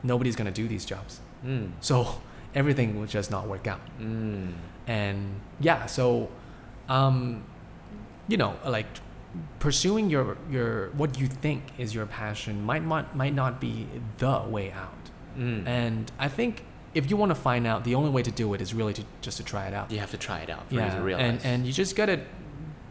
nobody's 0.02 0.34
going 0.36 0.52
to 0.52 0.62
do 0.62 0.66
these 0.66 0.84
jobs. 0.84 1.20
Mm. 1.44 1.72
So 1.80 2.20
everything 2.54 2.98
will 2.98 3.06
just 3.06 3.30
not 3.30 3.46
work 3.48 3.66
out. 3.66 3.80
Mm. 4.00 4.52
And 4.86 5.40
yeah, 5.60 5.86
so 5.86 6.28
um, 6.88 7.44
you 8.28 8.36
know, 8.36 8.56
like 8.66 8.86
pursuing 9.60 10.10
your 10.10 10.36
your 10.50 10.88
what 10.90 11.18
you 11.20 11.26
think 11.26 11.62
is 11.78 11.94
your 11.94 12.06
passion 12.06 12.62
might 12.64 12.84
not 12.84 13.14
might 13.16 13.34
not 13.34 13.60
be 13.60 13.86
the 14.18 14.42
way 14.48 14.72
out. 14.72 15.10
Mm. 15.38 15.66
And 15.66 16.12
I 16.18 16.28
think 16.28 16.64
if 16.92 17.08
you 17.08 17.16
want 17.16 17.30
to 17.30 17.36
find 17.36 17.66
out, 17.66 17.84
the 17.84 17.94
only 17.94 18.10
way 18.10 18.22
to 18.22 18.32
do 18.32 18.52
it 18.54 18.60
is 18.60 18.74
really 18.74 18.92
to 18.94 19.04
just 19.20 19.36
to 19.36 19.44
try 19.44 19.66
it 19.68 19.74
out. 19.74 19.90
you 19.92 19.98
have 20.00 20.10
to 20.10 20.16
try 20.18 20.40
it 20.40 20.50
out 20.50 20.66
for 20.68 20.74
you 20.74 20.80
Yeah, 20.80 20.94
to 20.96 21.02
realize. 21.02 21.24
and 21.24 21.44
and 21.44 21.66
you 21.66 21.72
just 21.72 21.94
gotta 21.94 22.20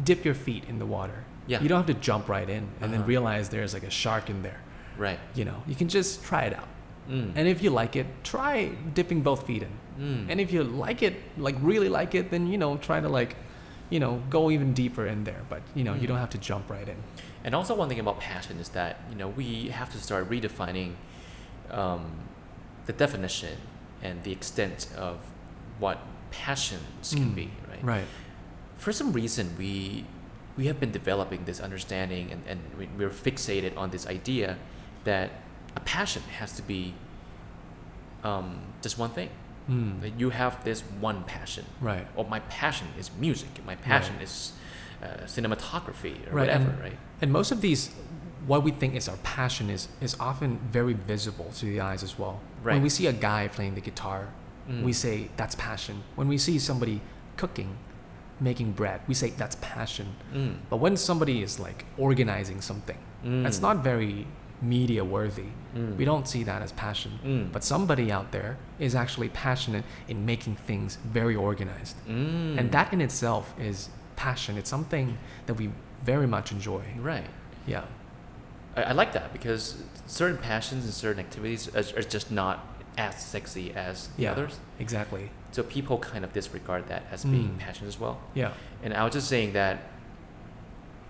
dip 0.04 0.24
your 0.24 0.34
feet 0.36 0.64
in 0.70 0.80
the 0.80 0.86
water. 0.86 1.26
Yeah. 1.48 1.62
You 1.62 1.68
don't 1.68 1.80
have 1.86 1.88
to 1.96 2.02
jump 2.02 2.30
right 2.30 2.50
in 2.50 2.70
and 2.80 2.94
then 2.94 3.02
Uh-huh. 3.02 3.08
realize 3.08 3.50
there's 3.50 3.74
like 3.74 3.84
a 3.84 3.90
shark 3.90 4.30
in 4.30 4.42
there. 4.44 4.62
right. 4.98 5.20
You 5.36 5.44
know, 5.46 5.64
you 5.68 5.76
can 5.76 5.90
just 5.90 6.24
try 6.24 6.44
it 6.44 6.54
out. 6.54 6.68
Mm. 7.10 7.32
And 7.36 7.48
if 7.48 7.62
you 7.64 7.70
like 7.72 7.96
it, 7.96 8.06
try 8.24 8.68
dipping 8.94 9.22
both 9.22 9.46
feet 9.48 9.64
in. 9.64 9.72
Mm. 10.00 10.26
And 10.32 10.40
if 10.42 10.52
you 10.54 10.64
like 10.64 11.02
it, 11.04 11.16
like 11.38 11.56
really 11.62 11.90
like 11.90 12.14
it, 12.16 12.30
then 12.32 12.48
you 12.48 12.58
know, 12.58 12.78
try 12.78 13.00
to 13.00 13.10
like, 13.10 13.36
you 13.90 14.00
know, 14.00 14.22
go 14.30 14.52
even 14.52 14.74
deeper 14.74 15.08
in 15.08 15.24
there. 15.24 15.42
But 15.50 15.62
you 15.76 15.84
know, 15.84 15.94
you 15.96 16.02
Mm. 16.06 16.10
don't 16.10 16.18
have 16.20 16.30
to 16.32 16.38
jump 16.38 16.70
right 16.70 16.88
in. 16.88 16.96
And 17.44 17.56
also, 17.56 17.74
one 17.76 17.90
thing 17.90 18.00
about 18.00 18.20
passion 18.20 18.60
is 18.60 18.70
that 18.70 18.98
you 19.10 19.16
know 19.16 19.30
we 19.30 19.70
have 19.70 19.90
to 19.92 19.98
start 19.98 20.30
redefining 20.30 20.94
um, 21.72 22.12
the 22.86 22.94
definition 22.94 23.58
and 24.02 24.24
the 24.24 24.32
extent 24.32 24.88
of 24.98 25.18
what 25.80 25.98
passions 26.32 27.14
can 27.14 27.32
Mm, 27.32 27.36
be. 27.36 27.52
Right. 27.70 27.84
Right. 27.84 28.06
For 28.78 28.92
some 28.94 29.12
reason, 29.14 29.56
we 29.58 30.06
we 30.58 30.68
have 30.68 30.80
been 30.80 30.92
developing 30.92 31.46
this 31.46 31.60
understanding, 31.62 32.32
and, 32.34 32.42
and 32.48 32.60
we're 32.98 33.10
fixated 33.10 33.78
on 33.78 33.90
this 33.92 34.06
idea 34.08 34.58
that 35.06 35.30
a 35.80 35.84
passion 35.86 36.24
has 36.40 36.52
to 36.60 36.64
be 36.74 36.82
um, 38.24 38.60
just 38.82 38.98
one 38.98 39.12
thing. 39.12 39.30
Mm. 39.70 40.02
That 40.02 40.20
you 40.20 40.32
have 40.32 40.64
this 40.64 40.82
one 41.00 41.24
passion. 41.26 41.66
Right. 41.80 42.08
Or 42.16 42.26
my 42.26 42.40
passion 42.62 42.88
is 42.98 43.12
music. 43.20 43.50
My 43.66 43.76
passion 43.76 44.16
is 44.20 44.54
uh, 45.04 45.08
cinematography 45.26 46.16
or 46.28 46.32
Right, 46.38 46.48
whatever. 46.48 46.70
and- 46.72 46.80
right. 46.80 46.98
And 47.22 47.32
most 47.32 47.52
of 47.52 47.62
these, 47.62 47.92
what 48.48 48.64
we 48.64 48.72
think 48.72 48.96
is 48.96 49.08
our 49.08 49.18
passion 49.18 49.70
is 49.70 49.88
is 50.02 50.16
often 50.20 50.58
very 50.72 50.94
visible 50.94 51.50
to 51.60 51.66
the 51.66 51.82
eyes 51.82 52.02
as 52.04 52.18
well. 52.18 52.36
Right. 52.64 52.74
When 52.74 52.76
Right. 52.76 52.84
we 52.84 52.90
see 52.90 53.08
a 53.08 53.14
guy 53.14 53.48
playing 53.48 53.76
the 53.76 53.82
guitar, 53.90 54.22
Mm. 54.70 54.84
we 54.84 54.94
say 54.94 55.30
that's 55.38 55.56
passion. 55.56 55.96
When 56.16 56.28
we 56.28 56.38
see 56.38 56.58
somebody 56.60 57.02
cooking, 57.38 57.72
making 58.40 58.72
bread, 58.72 59.00
we 59.08 59.14
say 59.14 59.30
that's 59.42 59.58
passion. 59.62 60.08
Mm. 60.34 60.56
But 60.70 60.78
when 60.78 60.98
somebody 60.98 61.44
is 61.44 61.60
like 61.60 61.86
organizing 61.98 62.62
something, 62.62 62.98
that's 63.44 63.60
Mm. 63.60 63.68
not 63.68 63.78
very 63.84 64.26
media 64.62 65.04
worthy. 65.06 65.46
Mm. 65.76 65.96
We 65.96 66.06
don't 66.06 66.28
see 66.28 66.44
that 66.44 66.62
as 66.62 66.72
passion. 66.74 67.20
Mm. 67.24 67.52
But 67.52 67.64
somebody 67.64 68.12
out 68.12 68.32
there 68.32 68.58
is 68.80 68.96
actually 68.96 69.30
passionate 69.30 69.86
in 70.08 70.26
making 70.26 70.56
things 70.56 70.98
very 71.06 71.36
organized. 71.36 71.96
Mm. 72.08 72.58
And 72.58 72.72
that 72.72 72.92
in 72.92 73.02
itself 73.02 73.54
is 73.60 73.90
passion. 74.16 74.58
It's 74.58 74.70
something 74.70 75.18
that 75.46 75.54
we 75.54 75.72
very 76.04 76.28
much 76.28 76.52
enjoy. 76.52 76.82
Right. 77.00 77.26
Yeah. 77.66 77.86
I, 78.76 78.84
I 78.84 78.92
like 78.92 79.14
that 79.14 79.32
because 79.32 79.82
certain 80.08 80.38
passions 80.38 80.84
and 80.86 80.94
certain 80.94 81.20
activities 81.20 81.74
are, 81.76 82.00
are 82.00 82.04
just 82.04 82.32
not 82.32 82.66
as 82.98 83.16
sexy 83.24 83.72
as 83.74 84.08
the 84.18 84.24
Yeah. 84.24 84.32
others. 84.34 84.60
Exactly. 84.80 85.30
So 85.52 85.64
people 85.64 85.98
kind 86.00 86.24
of 86.26 86.34
disregard 86.34 86.88
that 86.90 87.04
as 87.12 87.24
being 87.24 87.52
Mm. 87.52 87.60
passion 87.60 87.88
as 87.88 88.00
well. 88.00 88.20
Yeah. 88.34 88.52
And 88.84 88.94
I 88.94 89.04
was 89.06 89.14
just 89.14 89.28
saying 89.30 89.54
that 89.54 89.80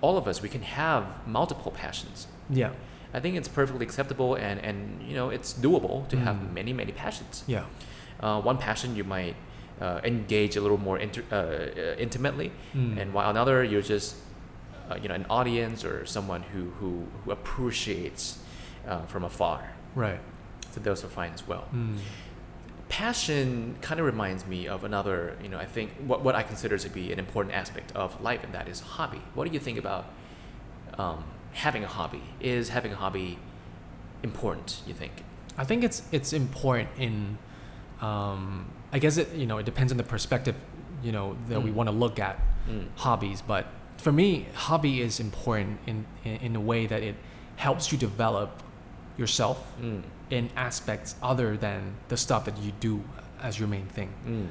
all 0.02 0.18
of 0.18 0.28
us 0.28 0.42
we 0.42 0.50
can 0.50 0.62
have 0.62 1.06
multiple 1.28 1.72
passions. 1.72 2.28
Yeah. 2.50 2.72
I 3.14 3.20
think 3.20 3.36
it's 3.36 3.48
perfectly 3.48 3.86
acceptable 3.86 4.36
and, 4.36 4.60
and 4.60 5.02
you 5.10 5.16
know 5.16 5.30
it's 5.30 5.54
doable 5.54 6.08
to 6.10 6.18
have 6.18 6.36
Mm. 6.36 6.54
many 6.54 6.74
many 6.74 6.92
passions. 6.92 7.44
Yeah. 7.48 7.64
Uh, 8.20 8.40
one 8.42 8.58
passion 8.58 8.96
you 8.96 9.04
might 9.04 9.36
uh, 9.82 10.00
engage 10.04 10.56
a 10.58 10.62
little 10.62 10.78
more 10.78 10.98
inter- 11.00 11.24
uh, 11.32 11.36
uh, 11.36 11.96
intimately, 11.98 12.52
Mm. 12.76 13.00
and 13.02 13.14
while 13.14 13.30
another 13.30 13.64
you're 13.64 13.82
just 13.96 14.16
uh, 14.92 14.96
you 15.02 15.08
know 15.10 15.16
an 15.16 15.26
audience 15.30 15.84
or 15.86 16.06
someone 16.06 16.44
who 16.54 16.70
who, 16.80 17.08
who 17.24 17.32
appreciates 17.32 18.40
uh, 18.88 19.02
from 19.08 19.24
afar. 19.24 19.62
Right. 19.96 20.20
So 20.72 20.80
those 20.82 21.04
are 21.04 21.10
fine 21.10 21.32
as 21.34 21.48
well. 21.48 21.66
Mm. 21.74 21.98
Passion 22.90 23.76
kind 23.82 24.00
of 24.00 24.06
reminds 24.06 24.48
me 24.48 24.68
of 24.68 24.84
another, 24.84 25.36
you 25.44 25.50
know, 25.50 25.60
I 25.60 25.66
think 25.66 25.92
what, 26.08 26.24
what 26.24 26.34
I 26.34 26.42
consider 26.42 26.76
to 26.80 26.90
be 26.90 27.12
an 27.14 27.20
important 27.20 27.54
aspect 27.56 27.92
of 27.96 28.20
life, 28.20 28.44
and 28.44 28.52
that 28.54 28.68
is 28.68 28.80
hobby. 28.80 29.22
What 29.36 29.48
do 29.48 29.54
you 29.54 29.60
think 29.60 29.78
about 29.78 30.06
um, 30.98 31.24
having 31.54 31.84
a 31.84 31.88
hobby? 31.88 32.22
Is 32.40 32.70
having 32.70 32.92
a 32.94 32.96
hobby 32.96 33.38
important, 34.24 34.82
you 34.88 34.94
think? 34.94 35.24
I 35.58 35.66
think 35.66 35.84
it's 35.84 36.04
it's 36.12 36.34
important 36.34 36.90
in, 36.98 37.38
um, 38.02 38.66
I 38.94 39.00
guess 39.00 39.18
it 39.18 39.34
you 39.34 39.46
know 39.46 39.58
it 39.58 39.66
depends 39.66 39.92
on 39.92 39.98
the 39.98 40.04
perspective, 40.04 40.56
you 41.04 41.12
know 41.12 41.36
that 41.50 41.62
we 41.62 41.72
Mm. 41.72 41.74
want 41.76 41.90
to 41.90 41.96
look 41.96 42.20
at 42.20 42.40
Mm. 42.68 42.88
hobbies. 42.96 43.42
But 43.42 43.66
for 43.98 44.12
me, 44.12 44.48
hobby 44.54 45.02
is 45.02 45.20
important 45.20 45.80
in, 45.86 46.06
in 46.24 46.36
in 46.48 46.56
a 46.56 46.62
way 46.62 46.86
that 46.88 47.02
it 47.04 47.16
helps 47.58 47.92
you 47.92 47.98
develop 47.98 48.64
yourself 49.18 49.58
Mm. 49.82 50.04
in 50.30 50.50
aspects 50.56 51.16
other 51.22 51.58
than 51.58 51.96
the 52.08 52.16
stuff 52.18 52.46
that 52.46 52.58
you 52.58 52.72
do 52.80 53.04
as 53.42 53.60
your 53.60 53.68
main 53.68 53.88
thing. 53.88 54.10
Mm. 54.26 54.48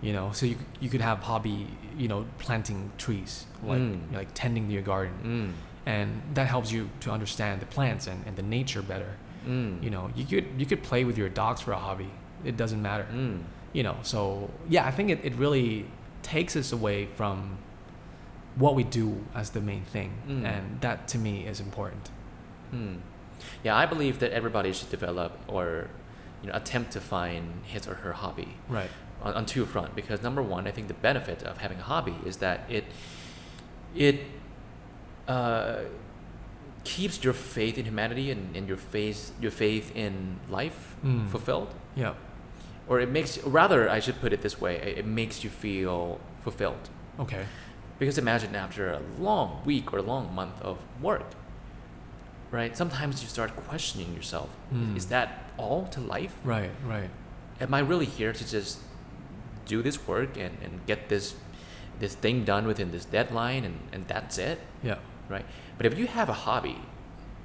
You 0.00 0.12
know, 0.12 0.30
so 0.32 0.46
you 0.46 0.56
you 0.80 0.88
could 0.90 1.00
have 1.02 1.18
hobby, 1.22 1.68
you 1.96 2.08
know, 2.08 2.24
planting 2.38 2.90
trees, 2.98 3.46
like 3.62 3.80
Mm. 3.80 4.12
like 4.12 4.28
tending 4.34 4.66
to 4.68 4.72
your 4.72 4.82
garden, 4.82 5.14
Mm. 5.24 5.52
And 5.94 6.08
that 6.34 6.46
helps 6.54 6.70
you 6.74 6.82
to 7.04 7.08
understand 7.16 7.54
the 7.64 7.66
plants 7.76 8.06
and, 8.10 8.18
and 8.26 8.34
the 8.36 8.42
nature 8.58 8.82
better. 8.82 9.12
Mm. 9.46 9.82
You 9.84 9.90
know, 9.94 10.04
you 10.18 10.24
could 10.32 10.46
you 10.60 10.66
could 10.70 10.82
play 10.90 11.02
with 11.08 11.16
your 11.22 11.30
dogs 11.42 11.60
for 11.64 11.72
a 11.72 11.78
hobby. 11.86 12.10
It 12.44 12.56
doesn't 12.62 12.82
matter. 12.90 13.06
Mm. 13.12 13.38
You 13.72 13.82
know, 13.86 13.96
so 14.02 14.50
yeah, 14.74 14.84
I 14.90 14.92
think 14.96 15.06
it, 15.14 15.20
it 15.28 15.34
really 15.44 15.86
takes 16.22 16.56
us 16.56 16.72
away 16.78 16.98
from 17.18 17.36
what 18.62 18.74
we 18.74 18.84
do 19.00 19.06
as 19.40 19.46
the 19.56 19.60
main 19.60 19.84
thing, 19.94 20.10
Mm. 20.28 20.44
and 20.52 20.62
that 20.84 20.98
to 21.12 21.18
me 21.26 21.34
is 21.52 21.58
important. 21.60 22.10
Mm. 22.74 22.96
Yeah, 23.64 23.74
I 23.82 23.86
believe 23.86 24.14
that 24.22 24.30
everybody 24.40 24.70
should 24.72 24.90
develop 24.98 25.32
or 25.56 25.88
you 26.42 26.48
know 26.48 26.54
attempt 26.62 26.88
to 26.96 27.00
find 27.00 27.44
his 27.72 27.82
or 27.90 27.94
her 28.04 28.12
hobby 28.22 28.50
Right. 28.78 28.90
on, 29.26 29.32
on 29.38 29.44
two 29.46 29.64
front 29.74 29.90
because 30.00 30.18
number 30.28 30.42
one, 30.56 30.62
I 30.70 30.72
think 30.76 30.86
the 30.88 31.00
benefit 31.10 31.40
of 31.50 31.54
having 31.64 31.78
a 31.84 31.86
hobby 31.92 32.16
is 32.30 32.36
that 32.44 32.58
it 32.78 32.84
it 34.06 34.16
uh, 35.28 35.80
keeps 36.84 37.22
your 37.22 37.34
faith 37.34 37.76
in 37.78 37.84
humanity 37.84 38.30
and, 38.30 38.56
and 38.56 38.66
your 38.68 38.76
faith 38.78 39.32
your 39.40 39.50
faith 39.50 39.94
in 39.94 40.38
life 40.48 40.96
Mm. 41.04 41.28
fulfilled, 41.28 41.74
Yeah. 41.94 42.14
or 42.88 42.98
it 43.00 43.10
makes 43.10 43.38
rather 43.44 43.88
I 43.96 44.00
should 44.00 44.18
put 44.20 44.32
it 44.32 44.40
this 44.42 44.60
way, 44.60 44.76
it, 44.76 44.98
it 44.98 45.06
makes 45.06 45.44
you 45.44 45.50
feel 45.50 46.18
fulfilled. 46.42 46.88
Okay. 47.20 47.44
Because 47.98 48.16
imagine 48.18 48.54
after 48.56 48.90
a 48.90 49.00
long 49.20 49.62
week 49.64 49.92
or 49.92 49.98
a 49.98 50.02
long 50.02 50.34
month 50.34 50.60
of 50.62 50.78
work, 51.02 51.26
right? 52.50 52.76
Sometimes 52.76 53.22
you 53.22 53.28
start 53.28 53.54
questioning 53.56 54.14
yourself. 54.14 54.48
Mm. 54.72 54.96
Is 54.96 55.06
that 55.06 55.28
all 55.58 55.86
to 55.88 56.00
life? 56.00 56.34
Right. 56.44 56.70
Right. 56.86 57.10
Am 57.60 57.74
I 57.74 57.80
really 57.80 58.06
here 58.06 58.32
to 58.32 58.44
just 58.50 58.78
do 59.66 59.82
this 59.82 60.06
work 60.08 60.36
and, 60.38 60.56
and 60.62 60.80
get 60.86 61.08
this 61.08 61.34
this 62.00 62.14
thing 62.14 62.44
done 62.44 62.64
within 62.66 62.92
this 62.92 63.04
deadline 63.04 63.64
and, 63.64 63.76
and 63.92 64.06
that's 64.06 64.38
it? 64.38 64.58
Yeah. 64.82 64.98
Right? 65.28 65.44
But 65.76 65.86
if 65.86 65.98
you 65.98 66.06
have 66.06 66.28
a 66.28 66.32
hobby, 66.32 66.78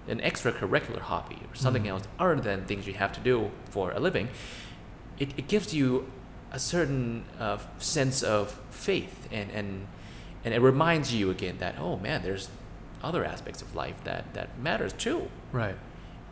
an 0.07 0.19
extracurricular 0.19 0.99
hobby 0.99 1.39
or 1.49 1.55
something 1.55 1.83
Mm. 1.83 1.89
else 1.89 2.03
other 2.19 2.35
than 2.39 2.65
things 2.65 2.87
you 2.87 2.93
have 2.93 3.11
to 3.13 3.19
do 3.21 3.51
for 3.69 3.91
a 3.91 3.99
living, 3.99 4.29
it, 5.19 5.29
it 5.37 5.47
gives 5.47 5.73
you 5.73 6.11
a 6.51 6.59
certain 6.59 7.23
uh, 7.39 7.57
sense 7.79 8.21
of 8.23 8.59
faith 8.69 9.27
and, 9.31 9.49
and 9.51 9.87
and 10.45 10.53
it 10.53 10.59
reminds 10.59 11.13
you 11.13 11.31
again 11.31 11.57
that 11.59 11.75
oh 11.79 11.97
man 11.97 12.21
there's 12.21 12.49
other 13.01 13.23
aspects 13.25 13.61
of 13.61 13.73
life 13.75 13.95
that, 14.03 14.33
that 14.33 14.59
matters 14.59 14.93
too 14.93 15.29
Right. 15.51 15.75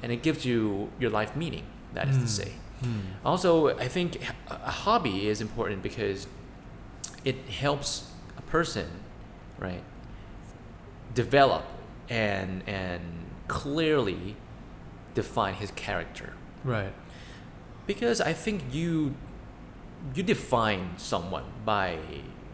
and 0.03 0.11
it 0.11 0.21
gives 0.21 0.45
you 0.45 0.89
your 0.99 1.09
life 1.09 1.35
meaning 1.35 1.63
that 1.93 2.07
is 2.07 2.17
to 2.17 2.23
Mm. 2.23 2.27
say 2.27 2.51
Mm. 2.83 3.01
also 3.25 3.69
i 3.79 3.87
think 3.87 4.19
a 4.49 4.71
hobby 4.85 5.27
is 5.27 5.41
important 5.41 5.81
because 5.81 6.27
it 7.23 7.37
helps 7.49 8.11
a 8.37 8.41
person 8.43 8.87
right 9.59 9.83
develop 11.13 11.65
and 12.09 12.63
and 12.67 13.01
clearly 13.47 14.35
define 15.13 15.53
his 15.55 15.71
character 15.71 16.33
Right. 16.63 16.93
because 17.87 18.21
i 18.21 18.33
think 18.33 18.63
you 18.71 19.13
you 20.15 20.23
define 20.23 20.91
someone 20.97 21.43
by 21.65 21.97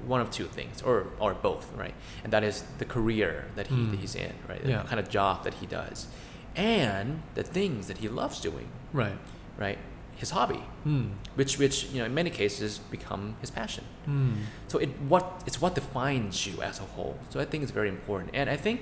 one 0.05 0.21
of 0.21 0.29
two 0.31 0.45
things 0.45 0.81
or 0.81 1.07
or 1.19 1.33
both 1.33 1.71
right 1.75 1.93
and 2.23 2.31
that 2.33 2.43
is 2.43 2.63
the 2.79 2.85
career 2.85 3.45
that 3.55 3.67
he 3.67 3.75
Mm. 3.75 3.91
that 3.91 3.99
he's 3.99 4.15
in 4.15 4.33
right 4.49 4.61
Yeah. 4.65 4.81
the 4.81 4.87
kind 4.87 4.99
of 4.99 5.09
job 5.09 5.43
that 5.43 5.55
he 5.55 5.65
does 5.65 6.07
and 6.55 7.21
the 7.35 7.43
things 7.43 7.87
that 7.87 7.97
he 7.99 8.07
loves 8.09 8.39
doing 8.41 8.67
Right. 8.93 9.17
right 9.57 9.77
his 10.21 10.29
hobby 10.37 10.61
Mm. 10.85 11.09
which 11.35 11.53
which 11.61 11.75
you 11.91 11.99
know 11.99 12.05
in 12.05 12.13
many 12.21 12.29
cases 12.41 12.69
become 12.97 13.23
his 13.41 13.51
passion 13.51 13.83
Mm. 14.07 14.33
so 14.67 14.75
it 14.85 14.89
what 15.13 15.25
it's 15.47 15.59
what 15.63 15.73
defines 15.81 16.35
you 16.47 16.55
as 16.69 16.79
a 16.79 16.87
whole 16.95 17.15
so 17.31 17.39
i 17.39 17.45
think 17.49 17.59
it's 17.63 17.75
very 17.81 17.89
important 17.97 18.29
and 18.39 18.49
i 18.49 18.57
think 18.65 18.81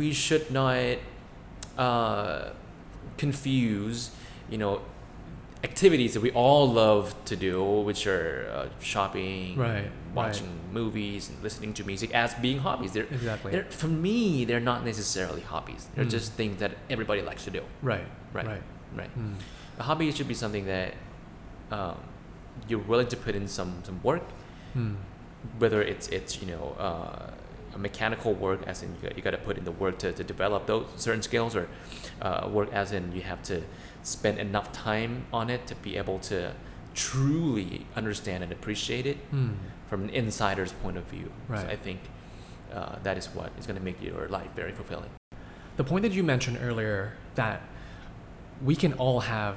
we 0.00 0.12
should 0.12 0.46
not 0.50 0.98
uh, 1.78 2.50
confuse 3.16 4.10
you 4.50 4.58
know 4.58 4.80
activities 5.64 6.12
that 6.14 6.20
we 6.20 6.30
all 6.32 6.70
love 6.70 7.14
to 7.24 7.34
do 7.34 7.62
which 7.88 8.06
are 8.06 8.48
uh, 8.54 8.68
shopping 8.80 9.56
Right, 9.56 9.90
watching 10.14 10.48
movies 10.72 11.28
and 11.30 11.42
listening 11.42 11.72
to 11.74 11.84
music 11.84 12.14
as 12.14 12.34
being 12.34 12.58
hobbies 12.58 12.92
they're, 12.92 13.04
Exactly. 13.10 13.50
they're 13.52 13.64
for 13.64 13.88
me 13.88 14.44
they're 14.44 14.60
not 14.72 14.84
necessarily 14.84 15.40
hobbies 15.40 15.88
they're 15.94 16.04
Mm. 16.04 16.10
just 16.18 16.32
things 16.34 16.60
that 16.60 16.72
everybody 16.90 17.22
likes 17.22 17.44
to 17.44 17.50
do 17.50 17.62
Right. 17.82 18.06
right 18.32 18.46
Right. 18.46 18.62
right 18.94 19.12
Mm. 19.18 19.34
A 19.78 19.82
hobby 19.82 20.10
should 20.12 20.28
be 20.28 20.34
something 20.34 20.66
that 20.66 20.94
um, 21.70 21.96
you're 22.68 22.78
willing 22.80 23.08
to 23.08 23.16
put 23.16 23.34
in 23.34 23.46
some, 23.48 23.82
some 23.84 24.00
work, 24.02 24.22
Mm. 24.76 24.96
whether 25.58 25.80
it's 25.82 26.08
it's 26.08 26.40
you 26.42 26.48
know 26.48 26.74
uh, 26.78 27.30
a 27.74 27.78
mechanical 27.78 28.32
work, 28.34 28.60
as 28.66 28.82
in 28.82 28.88
you 28.94 29.00
got, 29.08 29.16
you 29.16 29.22
got 29.22 29.30
to 29.30 29.38
put 29.38 29.56
in 29.56 29.64
the 29.64 29.72
work 29.72 29.98
to, 29.98 30.12
to 30.12 30.22
develop 30.24 30.66
those 30.66 30.86
certain 30.96 31.22
skills, 31.22 31.54
or 31.56 31.68
uh, 32.22 32.48
work 32.52 32.70
as 32.72 32.92
in 32.92 33.12
you 33.12 33.22
have 33.22 33.42
to 33.42 33.62
spend 34.02 34.38
enough 34.38 34.70
time 34.72 35.24
on 35.32 35.48
it 35.50 35.66
to 35.66 35.74
be 35.76 35.96
able 35.96 36.18
to 36.18 36.52
truly 36.94 37.86
understand 37.94 38.42
and 38.42 38.52
appreciate 38.52 39.06
it 39.06 39.18
Mm. 39.32 39.54
from 39.88 40.02
an 40.04 40.10
insider's 40.10 40.72
point 40.72 40.96
of 40.96 41.04
view. 41.04 41.30
Right. 41.48 41.60
So 41.60 41.68
I 41.68 41.76
think 41.76 42.00
uh, 42.74 42.96
that 43.02 43.16
is 43.16 43.26
what 43.34 43.50
is 43.58 43.66
going 43.66 43.78
to 43.78 43.84
make 43.84 44.02
your 44.02 44.28
life 44.28 44.50
very 44.56 44.72
fulfilling. 44.72 45.10
The 45.76 45.84
point 45.84 46.02
that 46.02 46.12
you 46.12 46.22
mentioned 46.24 46.58
earlier 46.62 47.12
that 47.34 47.60
we 48.64 48.74
can 48.76 48.92
all 48.94 49.20
have 49.20 49.56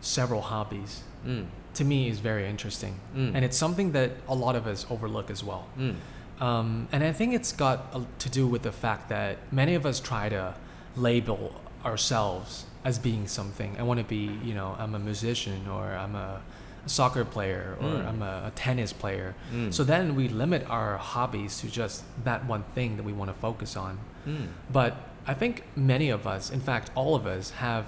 several 0.00 0.40
hobbies 0.42 1.02
Mm. 1.26 1.46
to 1.74 1.84
me 1.84 2.08
is 2.08 2.18
very 2.20 2.48
interesting. 2.48 2.98
Mm. 3.14 3.34
And 3.34 3.44
it's 3.44 3.56
something 3.56 3.92
that 3.92 4.12
a 4.28 4.34
lot 4.34 4.56
of 4.56 4.66
us 4.66 4.86
overlook 4.90 5.30
as 5.30 5.44
well. 5.44 5.66
Mm. 5.78 5.94
Um, 6.40 6.88
and 6.92 7.04
I 7.04 7.12
think 7.12 7.34
it's 7.34 7.52
got 7.52 7.92
to 8.18 8.30
do 8.30 8.46
with 8.46 8.62
the 8.62 8.72
fact 8.72 9.10
that 9.10 9.36
many 9.52 9.74
of 9.74 9.84
us 9.84 10.00
try 10.00 10.30
to 10.30 10.54
label 10.96 11.60
ourselves 11.84 12.64
as 12.84 12.98
being 12.98 13.26
something. 13.28 13.76
I 13.78 13.82
want 13.82 13.98
to 14.00 14.04
be, 14.04 14.38
you 14.42 14.54
know, 14.54 14.74
I'm 14.78 14.94
a 14.94 14.98
musician 14.98 15.68
or 15.68 15.92
I'm 15.94 16.14
a, 16.16 16.40
soccer 16.86 17.26
player 17.26 17.76
or 17.82 17.88
Mm. 17.88 18.08
I'm 18.08 18.22
a, 18.22 18.44
a 18.46 18.52
tennis 18.54 18.90
player. 18.92 19.34
Mm. 19.54 19.72
So 19.72 19.84
then 19.84 20.14
we 20.14 20.28
limit 20.28 20.64
our 20.70 20.96
hobbies 20.96 21.60
to 21.60 21.66
just 21.68 22.02
that 22.24 22.46
one 22.46 22.62
thing 22.74 22.96
that 22.96 23.02
we 23.04 23.12
want 23.12 23.30
to 23.30 23.38
focus 23.38 23.76
on. 23.76 23.98
Mm. 24.26 24.46
But 24.72 24.96
I 25.26 25.34
think 25.34 25.62
many 25.76 26.08
of 26.08 26.26
us, 26.26 26.50
in 26.50 26.60
fact, 26.60 26.90
all 26.94 27.14
of 27.14 27.26
us, 27.26 27.50
have 27.50 27.84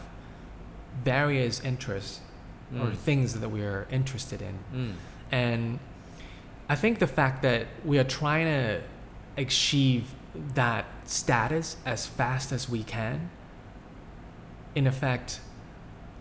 various 1.04 1.61
interests 1.61 2.20
or 2.75 2.87
Mm. 2.88 2.96
things 2.96 3.34
that 3.40 3.49
we 3.50 3.61
are 3.62 3.87
interested 3.90 4.40
in. 4.42 4.58
Mm. 4.75 4.94
And 5.30 5.78
I 6.68 6.75
think 6.75 6.99
the 7.00 7.06
fact 7.06 7.42
that 7.42 7.66
we 7.84 7.99
are 7.99 8.04
trying 8.04 8.46
to 8.46 8.80
achieve 9.37 10.04
that 10.54 10.87
status 11.04 11.76
as 11.84 12.06
fast 12.06 12.52
as 12.52 12.68
we 12.68 12.82
can, 12.82 13.30
in 14.75 14.87
effect, 14.87 15.40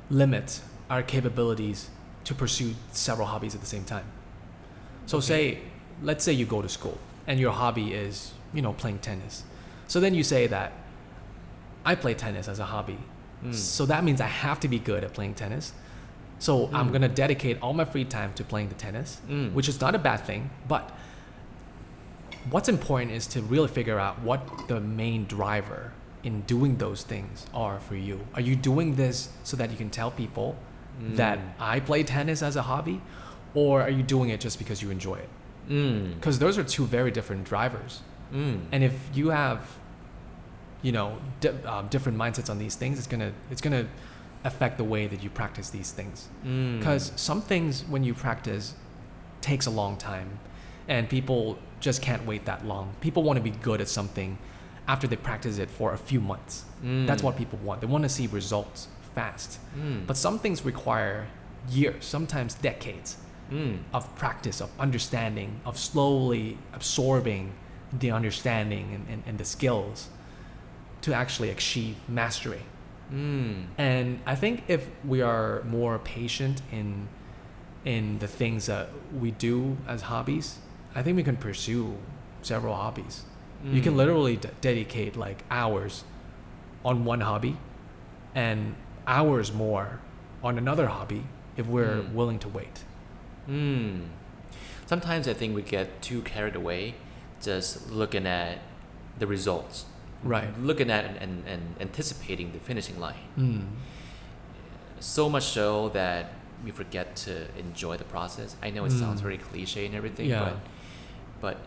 limits 0.09 0.61
our 0.89 1.01
capabilities 1.01 1.89
to 2.25 2.35
pursue 2.35 2.75
several 2.91 3.27
hobbies 3.27 3.55
at 3.55 3.61
the 3.61 3.67
same 3.67 3.85
time. 3.85 4.05
So, 5.05 5.17
Okay. 5.17 5.25
say, 5.27 5.59
let's 6.03 6.23
say 6.23 6.33
you 6.33 6.45
go 6.45 6.61
to 6.61 6.69
school 6.69 6.97
and 7.27 7.39
your 7.39 7.53
hobby 7.53 7.93
is, 7.93 8.33
you 8.53 8.61
know, 8.61 8.73
playing 8.73 8.99
tennis. 8.99 9.43
So 9.87 9.99
then 9.99 10.13
you 10.13 10.23
say 10.23 10.47
that 10.47 10.73
I 11.85 11.95
play 11.95 12.13
tennis 12.13 12.47
as 12.47 12.59
a 12.59 12.65
hobby. 12.65 12.97
Mm. 13.43 13.53
So 13.55 13.85
that 13.85 14.03
means 14.03 14.21
I 14.21 14.27
have 14.27 14.59
to 14.61 14.67
be 14.67 14.79
good 14.79 15.03
at 15.03 15.13
playing 15.13 15.33
tennis. 15.35 15.73
So 16.39 16.69
I'm 16.73 16.89
Mm. 16.89 16.93
gonna 16.93 17.07
dedicate 17.09 17.57
all 17.61 17.73
my 17.73 17.85
free 17.85 18.05
time 18.05 18.33
to 18.35 18.43
playing 18.43 18.69
the 18.69 18.75
tennis, 18.75 19.21
Mm. 19.29 19.53
which 19.53 19.67
is 19.69 19.79
not 19.81 19.93
a 19.95 19.99
bad 19.99 20.21
thing. 20.25 20.49
But 20.67 20.91
what's 22.49 22.69
important 22.69 23.11
is 23.11 23.27
to 23.27 23.41
really 23.41 23.67
figure 23.67 23.99
out 23.99 24.21
what 24.21 24.67
the 24.67 24.79
main 24.79 25.25
driver 25.25 25.91
in 26.23 26.41
doing 26.41 26.77
those 26.77 27.03
things 27.03 27.45
are 27.53 27.79
for 27.79 27.95
you. 27.95 28.21
Are 28.35 28.41
you 28.41 28.55
doing 28.55 28.95
this 28.95 29.29
so 29.43 29.57
that 29.57 29.71
you 29.71 29.77
can 29.77 29.89
tell 29.89 30.11
people 30.11 30.55
that 31.15 31.39
Mm. 31.39 31.43
I 31.59 31.79
play 31.79 32.03
tennis 32.03 32.43
as 32.43 32.55
a 32.55 32.61
hobby, 32.63 33.01
or 33.55 33.81
are 33.81 33.89
you 33.89 34.03
doing 34.03 34.29
it 34.29 34.39
just 34.39 34.59
because 34.59 34.81
you 34.83 34.91
enjoy 34.91 35.15
it? 35.15 35.29
Mm. 35.69 36.15
Because 36.15 36.37
those 36.39 36.57
are 36.59 36.63
two 36.63 36.85
very 36.85 37.11
different 37.11 37.43
drivers. 37.45 38.01
Mm. 38.33 38.61
And 38.71 38.83
if 38.83 38.93
you 39.13 39.29
have, 39.29 39.61
you 40.81 40.91
know, 40.91 41.17
di- 41.39 41.49
um, 41.65 41.87
different 41.87 42.17
mindsets 42.17 42.49
on 42.49 42.57
these 42.59 42.75
things, 42.75 42.97
it's 42.97 43.07
gonna 43.07 43.31
it's 43.49 43.61
gonna 43.61 43.85
affect 44.43 44.77
the 44.77 44.83
way 44.83 45.05
that 45.07 45.21
you 45.23 45.29
practice 45.29 45.69
these 45.69 45.91
things. 45.91 46.27
Mm. 46.45 46.79
Because 46.79 47.11
some 47.15 47.41
things 47.41 47.83
when 47.87 48.03
you 48.03 48.13
practice 48.13 48.73
takes 49.41 49.65
a 49.67 49.69
long 49.71 49.97
time, 49.97 50.39
and 50.87 51.07
people 51.09 51.57
just 51.79 52.01
can't 52.01 52.25
wait 52.25 52.45
that 52.45 52.65
long. 52.65 52.93
People 53.01 53.23
want 53.23 53.37
to 53.37 53.43
be 53.43 53.51
good 53.51 53.81
at 53.81 53.87
something 53.87 54.37
after 54.87 55.07
they 55.07 55.15
practice 55.15 55.57
it 55.59 55.69
for 55.69 55.93
a 55.93 55.97
few 55.97 56.19
months. 56.19 56.65
Mm. 56.83 57.05
That's 57.07 57.21
what 57.23 57.37
people 57.37 57.59
want. 57.63 57.81
They 57.81 57.87
want 57.87 58.03
to 58.03 58.09
see 58.09 58.27
results 58.27 58.87
fast. 59.13 59.59
Mm. 59.77 60.07
But 60.07 60.17
some 60.17 60.39
things 60.39 60.65
require 60.65 61.27
years, 61.69 62.05
sometimes 62.05 62.55
decades 62.55 63.17
Mm. 63.51 63.79
of 63.93 64.15
practice, 64.15 64.61
of 64.61 64.69
understanding, 64.79 65.59
of 65.65 65.77
slowly 65.77 66.57
absorbing 66.73 67.51
the 67.99 68.09
understanding 68.09 68.93
and, 68.95 69.05
and, 69.09 69.23
and 69.27 69.37
the 69.37 69.43
skills 69.43 70.07
to 71.01 71.13
actually 71.13 71.49
achieve 71.49 71.95
mastery. 72.07 72.61
Mm. 73.11 73.65
And 73.77 74.19
I 74.25 74.35
think 74.35 74.63
if 74.67 74.87
we 75.05 75.21
are 75.21 75.63
more 75.63 75.99
patient 75.99 76.61
in 76.71 77.07
in 77.83 78.19
the 78.19 78.27
things 78.27 78.67
that 78.67 78.89
we 79.19 79.31
do 79.31 79.75
as 79.87 80.03
hobbies, 80.03 80.59
I 80.93 81.01
think 81.01 81.17
we 81.17 81.23
can 81.23 81.35
pursue 81.35 81.97
several 82.43 82.75
hobbies. 82.75 83.23
You 83.63 83.81
can 83.81 83.93
Mm. 83.93 83.97
literally 83.97 84.35
d- 84.37 84.49
dedicate 84.61 85.15
like 85.17 85.43
hours 85.49 86.03
on 86.85 87.05
one 87.05 87.21
hobby 87.21 87.57
and 88.35 88.75
hours 89.07 89.51
more 89.51 89.99
on 90.43 90.57
another 90.59 90.87
hobby 90.87 91.23
if 91.57 91.65
we're 91.65 92.01
Mm. 92.03 92.13
willing 92.13 92.39
to 92.39 92.47
wait. 92.47 92.83
Mm. 93.49 94.09
Sometimes 94.85 95.27
I 95.27 95.33
think 95.33 95.55
we 95.55 95.61
get 95.63 96.01
too 96.01 96.21
carried 96.21 96.55
away 96.55 96.93
just 97.41 97.89
looking 97.91 98.25
at 98.27 98.59
the 99.17 99.25
results. 99.27 99.85
Right. 100.23 100.47
Looking 100.61 100.89
at 100.91 101.05
and, 101.05 101.17
and, 101.17 101.43
and 101.47 101.75
anticipating 101.79 102.51
the 102.51 102.59
finishing 102.59 102.99
line. 102.99 103.15
Mm. 103.37 103.65
So 104.99 105.29
much 105.29 105.43
so 105.45 105.89
that 105.89 106.33
we 106.63 106.71
forget 106.71 107.15
to 107.17 107.47
enjoy 107.57 107.97
the 107.97 108.03
process. 108.03 108.55
I 108.61 108.69
know 108.69 108.85
it 108.85 108.91
sounds 108.91 109.19
Mm. 109.19 109.23
very 109.23 109.37
cliche 109.37 109.85
and 109.85 109.95
everything, 109.95 110.29
Yeah. 110.29 110.43
but 110.43 110.57
but 111.41 111.57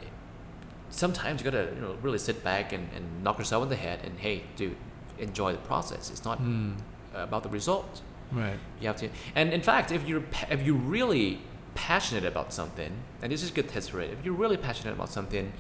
sometimes 0.91 1.43
you 1.43 1.51
gotta 1.51 1.73
you 1.75 1.81
know 1.81 1.97
really 2.03 2.19
sit 2.19 2.45
back 2.45 2.73
and, 2.73 2.89
and 2.95 3.25
knock 3.25 3.39
yourself 3.39 3.63
on 3.63 3.69
the 3.69 3.77
head 3.77 4.01
and 4.05 4.19
hey, 4.21 4.45
dude, 4.57 4.77
enjoy 5.19 5.51
the 5.53 5.59
process. 5.59 6.11
It's 6.11 6.25
not 6.25 6.41
Mm. 6.41 6.77
about 7.15 7.43
the 7.43 7.49
result. 7.49 8.03
Right. 8.33 8.59
You 8.81 8.87
have 8.87 8.97
to, 8.97 9.09
and 9.35 9.53
in 9.53 9.61
fact, 9.63 9.91
if 9.93 10.07
you're 10.09 10.23
if 10.51 10.63
you're 10.65 10.77
really 10.97 11.41
passionate 11.75 12.25
about 12.25 12.53
something, 12.53 12.93
and 13.21 13.33
this 13.33 13.43
is 13.43 13.51
a 13.51 13.53
good 13.53 13.69
test 13.69 13.91
for 13.91 14.01
it. 14.01 14.11
If 14.13 14.25
you're 14.25 14.35
really 14.45 14.57
passionate 14.57 14.93
about 14.95 15.09
something, 15.11 15.53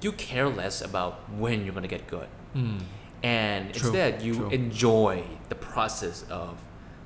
you 0.00 0.12
care 0.12 0.48
less 0.48 0.80
about 0.82 1.30
when 1.30 1.64
you're 1.64 1.74
gonna 1.74 1.88
get 1.88 2.06
good, 2.06 2.28
Mm. 2.54 2.80
and 3.22 3.74
True, 3.74 3.88
instead 3.90 4.22
you 4.22 4.34
true. 4.34 4.48
enjoy 4.50 5.24
the 5.48 5.54
process 5.54 6.24
of 6.30 6.58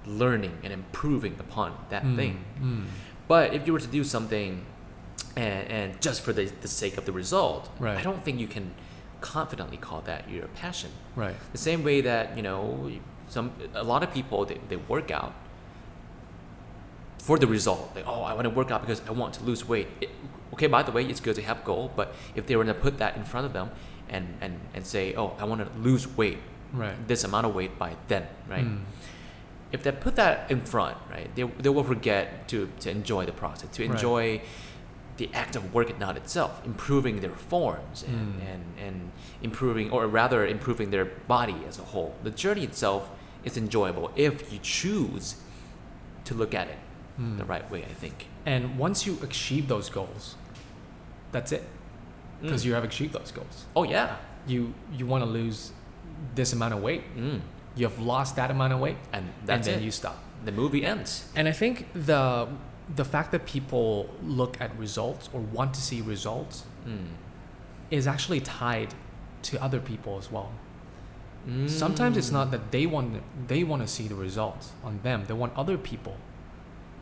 learning 0.07 0.59
and 0.64 0.72
improving 0.72 1.37
upon 1.38 1.72
that 1.90 2.05
Mm. 2.05 2.16
thing. 2.16 2.44
Mm. 2.61 2.85
But 3.29 3.55
if 3.55 3.66
you 3.66 3.72
were 3.72 3.81
to 3.81 3.87
do 3.87 4.03
something, 4.05 4.64
and, 5.37 5.68
and 5.70 6.00
just 6.00 6.22
for 6.22 6.33
the, 6.33 6.46
the 6.61 6.68
sake 6.68 6.96
of 6.98 7.05
the 7.05 7.12
result, 7.12 7.70
Right. 7.79 7.96
I 7.98 8.03
don't 8.03 8.24
think 8.24 8.40
you 8.40 8.48
can 8.48 8.72
confidently 9.20 9.76
call 9.76 10.00
that 10.03 10.29
your 10.31 10.46
passion. 10.48 10.90
Right. 11.14 11.37
The 11.53 11.59
same 11.59 11.85
way 11.85 12.00
that 12.00 12.37
you 12.37 12.42
know 12.42 12.90
some 13.29 13.53
a 13.74 13.85
lot 13.85 14.03
of 14.03 14.12
people 14.12 14.44
they, 14.44 14.59
they 14.68 14.76
work 14.76 15.11
out 15.11 15.33
for 17.18 17.38
the 17.38 17.46
result. 17.46 17.92
Like, 17.94 18.07
oh, 18.09 18.22
I 18.22 18.33
want 18.35 18.44
to 18.44 18.50
work 18.50 18.70
out 18.70 18.81
because 18.81 19.03
I 19.07 19.12
want 19.12 19.35
to 19.35 19.44
lose 19.44 19.68
weight. 19.68 19.88
It, 20.00 20.11
okay, 20.55 20.67
by 20.67 20.83
the 20.83 20.93
way, 20.93 21.05
it's 21.05 21.21
good 21.21 21.37
to 21.37 21.43
have 21.43 21.59
a 21.63 21.65
goal, 21.65 21.91
but 21.97 22.15
if 22.35 22.47
they 22.47 22.57
were 22.57 22.65
to 22.65 22.75
put 22.75 22.99
that 22.99 23.17
in 23.17 23.25
front 23.25 23.47
of 23.47 23.53
them 23.53 23.71
and, 24.09 24.27
and, 24.41 24.59
and 24.75 24.85
say, 24.87 25.15
oh, 25.15 25.35
I 25.39 25.45
want 25.45 25.61
to 25.63 25.79
lose 25.81 26.07
weight, 26.17 26.39
Right. 26.73 26.95
this 27.09 27.25
amount 27.25 27.47
of 27.47 27.55
weight 27.55 27.79
by 27.79 27.97
then, 28.09 28.27
right? 28.49 28.65
Mm. 28.65 28.83
If 29.73 29.83
they 29.83 29.93
put 29.93 30.17
that 30.17 30.51
in 30.51 30.61
front, 30.61 30.97
right, 31.11 31.33
they, 31.35 31.43
they 31.45 31.69
will 31.69 31.85
forget 31.85 32.49
to, 32.49 32.69
to 32.81 32.91
enjoy 32.91 33.25
the 33.27 33.33
process, 33.33 33.71
to 33.77 33.83
Right. 33.83 33.91
enjoy 33.93 34.41
the 35.17 35.29
act 35.35 35.55
of 35.55 35.75
working 35.75 36.03
out 36.03 36.17
itself, 36.17 36.61
improving 36.65 37.21
their 37.21 37.35
forms 37.35 38.03
and, 38.05 38.35
Mm. 38.41 38.53
and, 38.53 38.65
and 38.87 39.11
improving, 39.43 39.91
or 39.91 40.07
rather 40.07 40.47
improving 40.47 40.91
their 40.91 41.05
body 41.05 41.57
as 41.69 41.79
a 41.79 41.83
whole. 41.83 42.15
The 42.23 42.31
journey 42.31 42.65
itself 42.65 43.11
is 43.45 43.57
enjoyable 43.57 44.11
if 44.17 44.53
you 44.53 44.59
choose 44.63 45.37
to 46.25 46.35
look 46.35 46.55
at 46.55 46.69
it 46.69 46.79
Mm. 47.21 47.37
the 47.39 47.45
right 47.45 47.69
way, 47.71 47.83
I 47.85 47.93
think. 47.93 48.29
And 48.47 48.79
once 48.79 49.07
you 49.07 49.19
achieve 49.23 49.69
those 49.69 49.91
goals, 49.91 50.37
that's 51.33 51.53
it. 51.53 51.64
Because 52.43 52.62
Mm. 52.62 52.66
you 52.66 52.75
have 52.75 52.85
achieved 52.85 53.12
those 53.12 53.31
goals. 53.33 53.66
Oh, 53.77 53.83
yeah. 53.85 54.16
You 54.47 54.73
you 54.99 55.07
want 55.07 55.23
to 55.25 55.31
lose 55.31 55.73
this 56.35 56.53
amount 56.53 56.75
of 56.75 56.81
weight. 56.83 57.03
Mm. 57.16 57.40
You 57.77 57.87
have 57.88 57.99
lost 57.99 58.37
that 58.37 58.51
amount 58.51 58.73
of 58.73 58.81
weight, 58.81 58.97
And 59.12 59.25
that's 59.45 59.66
and 59.69 59.77
then 59.77 59.83
it. 59.83 59.85
you 59.87 59.90
stop. 59.90 60.16
the 60.45 60.53
movie 60.53 60.85
ends. 60.87 61.11
And 61.37 61.47
I 61.49 61.53
think 61.53 61.87
the 61.95 62.49
the 62.97 63.05
fact 63.05 63.31
that 63.33 63.45
people 63.47 64.09
look 64.25 64.61
at 64.61 64.71
results 64.79 65.29
or 65.33 65.40
want 65.40 65.75
to 65.75 65.81
see 65.81 66.01
results 66.01 66.64
Mm. 66.87 67.09
is 67.90 68.07
actually 68.07 68.40
tied 68.40 68.95
to 69.43 69.62
other 69.62 69.81
people 69.81 70.16
as 70.19 70.31
well. 70.33 70.51
Sometimes 71.66 72.16
it's 72.19 72.31
not 72.31 72.51
that 72.51 72.71
they 72.71 72.87
want 72.87 73.23
they 73.49 73.64
want 73.64 73.81
to 73.83 73.88
see 73.88 74.07
the 74.09 74.14
results 74.14 74.73
on 74.85 75.01
them. 75.03 75.25
They 75.27 75.35
want 75.35 75.53
other 75.57 75.79
people 75.79 76.16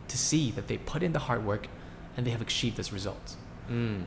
to 0.07 0.17
see 0.17 0.49
that 0.51 0.67
they 0.67 0.77
put 0.77 1.03
in 1.03 1.11
the 1.11 1.19
hard 1.27 1.45
work 1.45 1.67
and 2.15 2.25
they 2.25 2.31
have 2.31 2.41
achieved 2.41 2.77
this 2.77 2.91
result. 2.93 3.35
Mm. 3.69 4.03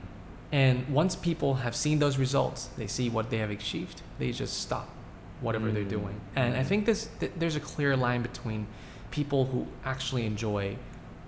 And 0.53 0.89
once 0.89 1.17
people 1.17 1.55
have 1.55 1.75
seen 1.75 1.99
those 1.99 2.19
results, 2.19 2.69
they 2.77 2.87
see 2.87 3.09
what 3.09 3.31
they 3.31 3.39
have 3.39 3.51
achieved, 3.51 4.03
they 4.19 4.33
just 4.33 4.61
stop 4.61 4.89
whatever 5.41 5.71
they're 5.73 5.85
Mm. 5.85 5.89
doing. 5.99 6.21
And 6.37 6.55
I 6.57 6.63
Mm. 6.63 6.67
think 6.67 6.87
this 6.87 7.09
th- 7.21 7.33
there's 7.39 7.57
a 7.57 7.61
clear 7.61 7.97
line 7.97 8.23
between 8.23 8.67
people 9.11 9.47
who 9.47 9.67
actually 9.85 10.25
enjoy 10.27 10.77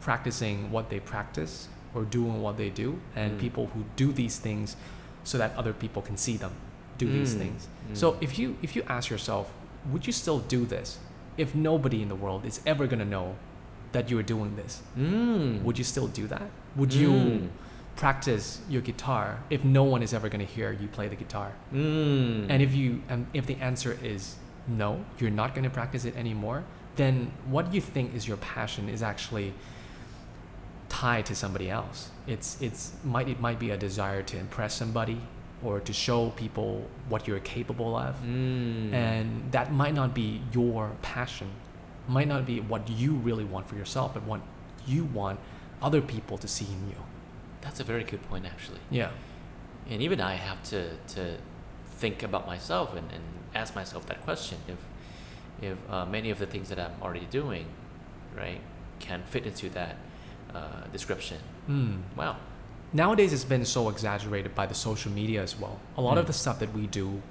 practicing 0.00 0.70
what 0.70 0.90
they 0.90 1.00
practice 1.00 1.68
or 1.94 2.02
doing 2.04 2.42
what 2.42 2.56
they 2.56 2.68
do 2.70 2.98
and 3.16 3.32
Mm. 3.32 3.40
people 3.40 3.66
who 3.74 3.84
do 3.96 4.12
these 4.12 4.38
things 4.38 4.76
so 5.24 5.38
that 5.38 5.56
other 5.56 5.72
people 5.72 6.02
can 6.02 6.16
see 6.16 6.36
them 6.36 6.52
do 6.98 7.06
these 7.10 7.34
Mm. 7.34 7.38
things. 7.38 7.68
Mm. 7.90 7.96
So 7.96 8.16
if 8.20 8.38
you 8.38 8.56
if 8.62 8.76
you 8.76 8.82
ask 8.88 9.10
yourself, 9.10 9.50
would 9.90 10.06
you 10.06 10.12
still 10.12 10.40
do 10.40 10.64
this 10.66 10.98
if 11.36 11.54
nobody 11.54 12.02
in 12.02 12.08
the 12.08 12.14
world 12.14 12.44
is 12.44 12.60
ever 12.66 12.86
going 12.86 13.00
to 13.00 13.04
know 13.16 13.34
that 13.92 14.10
you 14.10 14.18
are 14.18 14.22
doing 14.34 14.54
this? 14.56 14.82
Would 15.64 15.78
you 15.78 15.84
still 15.84 16.08
do 16.08 16.26
that? 16.28 16.48
Would 16.76 16.92
you. 16.92 17.48
Practice 17.96 18.60
your 18.68 18.82
guitar 18.82 19.38
if 19.50 19.64
no 19.64 19.84
one 19.84 20.02
is 20.02 20.12
ever 20.12 20.28
going 20.28 20.44
to 20.44 20.52
hear 20.52 20.72
you 20.72 20.88
play 20.88 21.08
the 21.08 21.16
guitar? 21.16 21.52
Mm. 21.72 22.46
And 22.48 22.62
if 22.62 22.74
you 22.74 23.02
and 23.08 23.26
if 23.32 23.46
the 23.46 23.56
answer 23.56 23.98
is 24.02 24.36
no, 24.66 25.04
you're 25.18 25.30
not 25.30 25.54
going 25.54 25.64
to 25.64 25.70
practice 25.70 26.04
it 26.04 26.16
anymore, 26.16 26.64
then 26.96 27.32
what 27.46 27.72
you 27.72 27.80
think 27.80 28.14
is 28.14 28.26
your 28.26 28.36
passion 28.38 28.88
is 28.88 29.02
actually 29.02 29.52
tied 30.88 31.26
to 31.26 31.34
somebody 31.34 31.70
else. 31.70 32.10
It's 32.26 32.60
it's 32.60 32.92
might 33.04 33.28
it 33.28 33.40
might 33.40 33.58
be 33.58 33.70
a 33.70 33.76
desire 33.76 34.22
to 34.22 34.38
impress 34.38 34.74
somebody 34.74 35.20
or 35.62 35.80
to 35.80 35.92
show 35.92 36.30
people 36.30 36.86
what 37.08 37.26
you're 37.26 37.40
capable 37.40 37.96
of. 37.96 38.14
Mm. 38.22 38.92
And 38.92 39.52
that 39.52 39.72
might 39.72 39.94
not 39.94 40.14
be 40.14 40.42
your 40.52 40.92
passion, 41.02 41.50
might 42.06 42.28
not 42.28 42.44
be 42.46 42.60
what 42.60 42.88
you 42.88 43.14
really 43.14 43.44
want 43.44 43.68
for 43.68 43.76
yourself, 43.76 44.14
but 44.14 44.24
what 44.24 44.40
you 44.86 45.04
want 45.04 45.40
other 45.80 46.00
people 46.00 46.36
to 46.38 46.48
see 46.48 46.66
in 46.66 46.88
you. 46.90 46.96
That's 47.64 47.80
a 47.80 47.84
very 47.84 48.04
good 48.04 48.22
point, 48.30 48.44
actually. 48.46 48.80
Yeah. 48.90 49.10
And 49.90 50.00
even 50.02 50.20
I 50.20 50.34
have 50.34 50.62
to 50.72 50.80
to 51.14 51.22
think 52.02 52.22
about 52.22 52.46
myself 52.46 52.94
and, 52.98 53.10
and 53.12 53.22
ask 53.54 53.74
myself 53.74 54.06
that 54.06 54.20
question 54.22 54.58
if 54.68 54.78
if 55.62 55.76
uh, 55.90 56.04
many 56.06 56.30
of 56.30 56.38
the 56.38 56.46
things 56.46 56.68
that 56.68 56.78
I'm 56.78 56.94
already 57.02 57.26
doing, 57.30 57.66
right, 58.36 58.60
can 59.00 59.22
fit 59.26 59.46
into 59.46 59.68
that 59.70 59.96
uh, 60.54 60.86
description. 60.92 61.38
Mm. 61.68 62.02
Wow. 62.16 62.36
Nowadays, 62.92 63.32
it's 63.32 63.44
been 63.44 63.64
so 63.64 63.88
exaggerated 63.88 64.54
by 64.54 64.66
the 64.66 64.74
social 64.74 65.10
media 65.12 65.42
as 65.42 65.58
well. 65.58 65.76
A 65.96 66.00
lot 66.00 66.16
of 66.18 66.24
Mm. 66.24 66.28
the 66.28 66.32
stuff 66.44 66.58
that 66.60 66.72
we 66.72 66.86
do, 66.86 67.22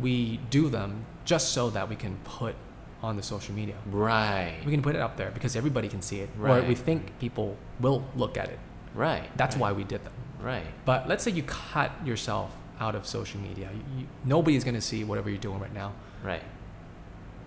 we 0.00 0.38
do 0.50 0.68
them 0.68 1.04
just 1.24 1.52
so 1.52 1.70
that 1.70 1.88
we 1.88 1.96
can 1.96 2.16
put 2.24 2.54
on 3.02 3.16
the 3.16 3.22
social 3.22 3.54
media. 3.54 3.76
Right. 3.86 4.58
We 4.66 4.72
can 4.72 4.82
put 4.82 4.94
it 4.96 5.00
up 5.00 5.16
there 5.16 5.30
because 5.30 5.54
everybody 5.56 5.88
can 5.88 6.02
see 6.02 6.18
it, 6.20 6.30
or 6.42 6.62
we 6.62 6.74
think 6.74 7.00
people 7.20 7.56
will 7.80 8.02
look 8.16 8.36
at 8.36 8.48
it. 8.48 8.58
Right. 8.98 9.28
That's 9.36 9.54
right, 9.56 9.60
why 9.62 9.72
we 9.72 9.84
did 9.84 10.04
them. 10.04 10.12
Right. 10.40 10.66
But 10.84 11.08
let's 11.08 11.22
say 11.24 11.30
you 11.30 11.42
cut 11.44 11.90
yourself 12.04 12.50
out 12.80 12.94
of 12.94 13.06
social 13.06 13.40
media. 13.40 13.68
You, 13.74 14.00
you, 14.00 14.06
nobody's 14.24 14.64
going 14.64 14.74
to 14.82 14.86
see 14.90 15.04
whatever 15.04 15.28
you're 15.30 15.38
doing 15.48 15.60
right 15.60 15.74
now. 15.74 15.92
Right. 16.22 16.42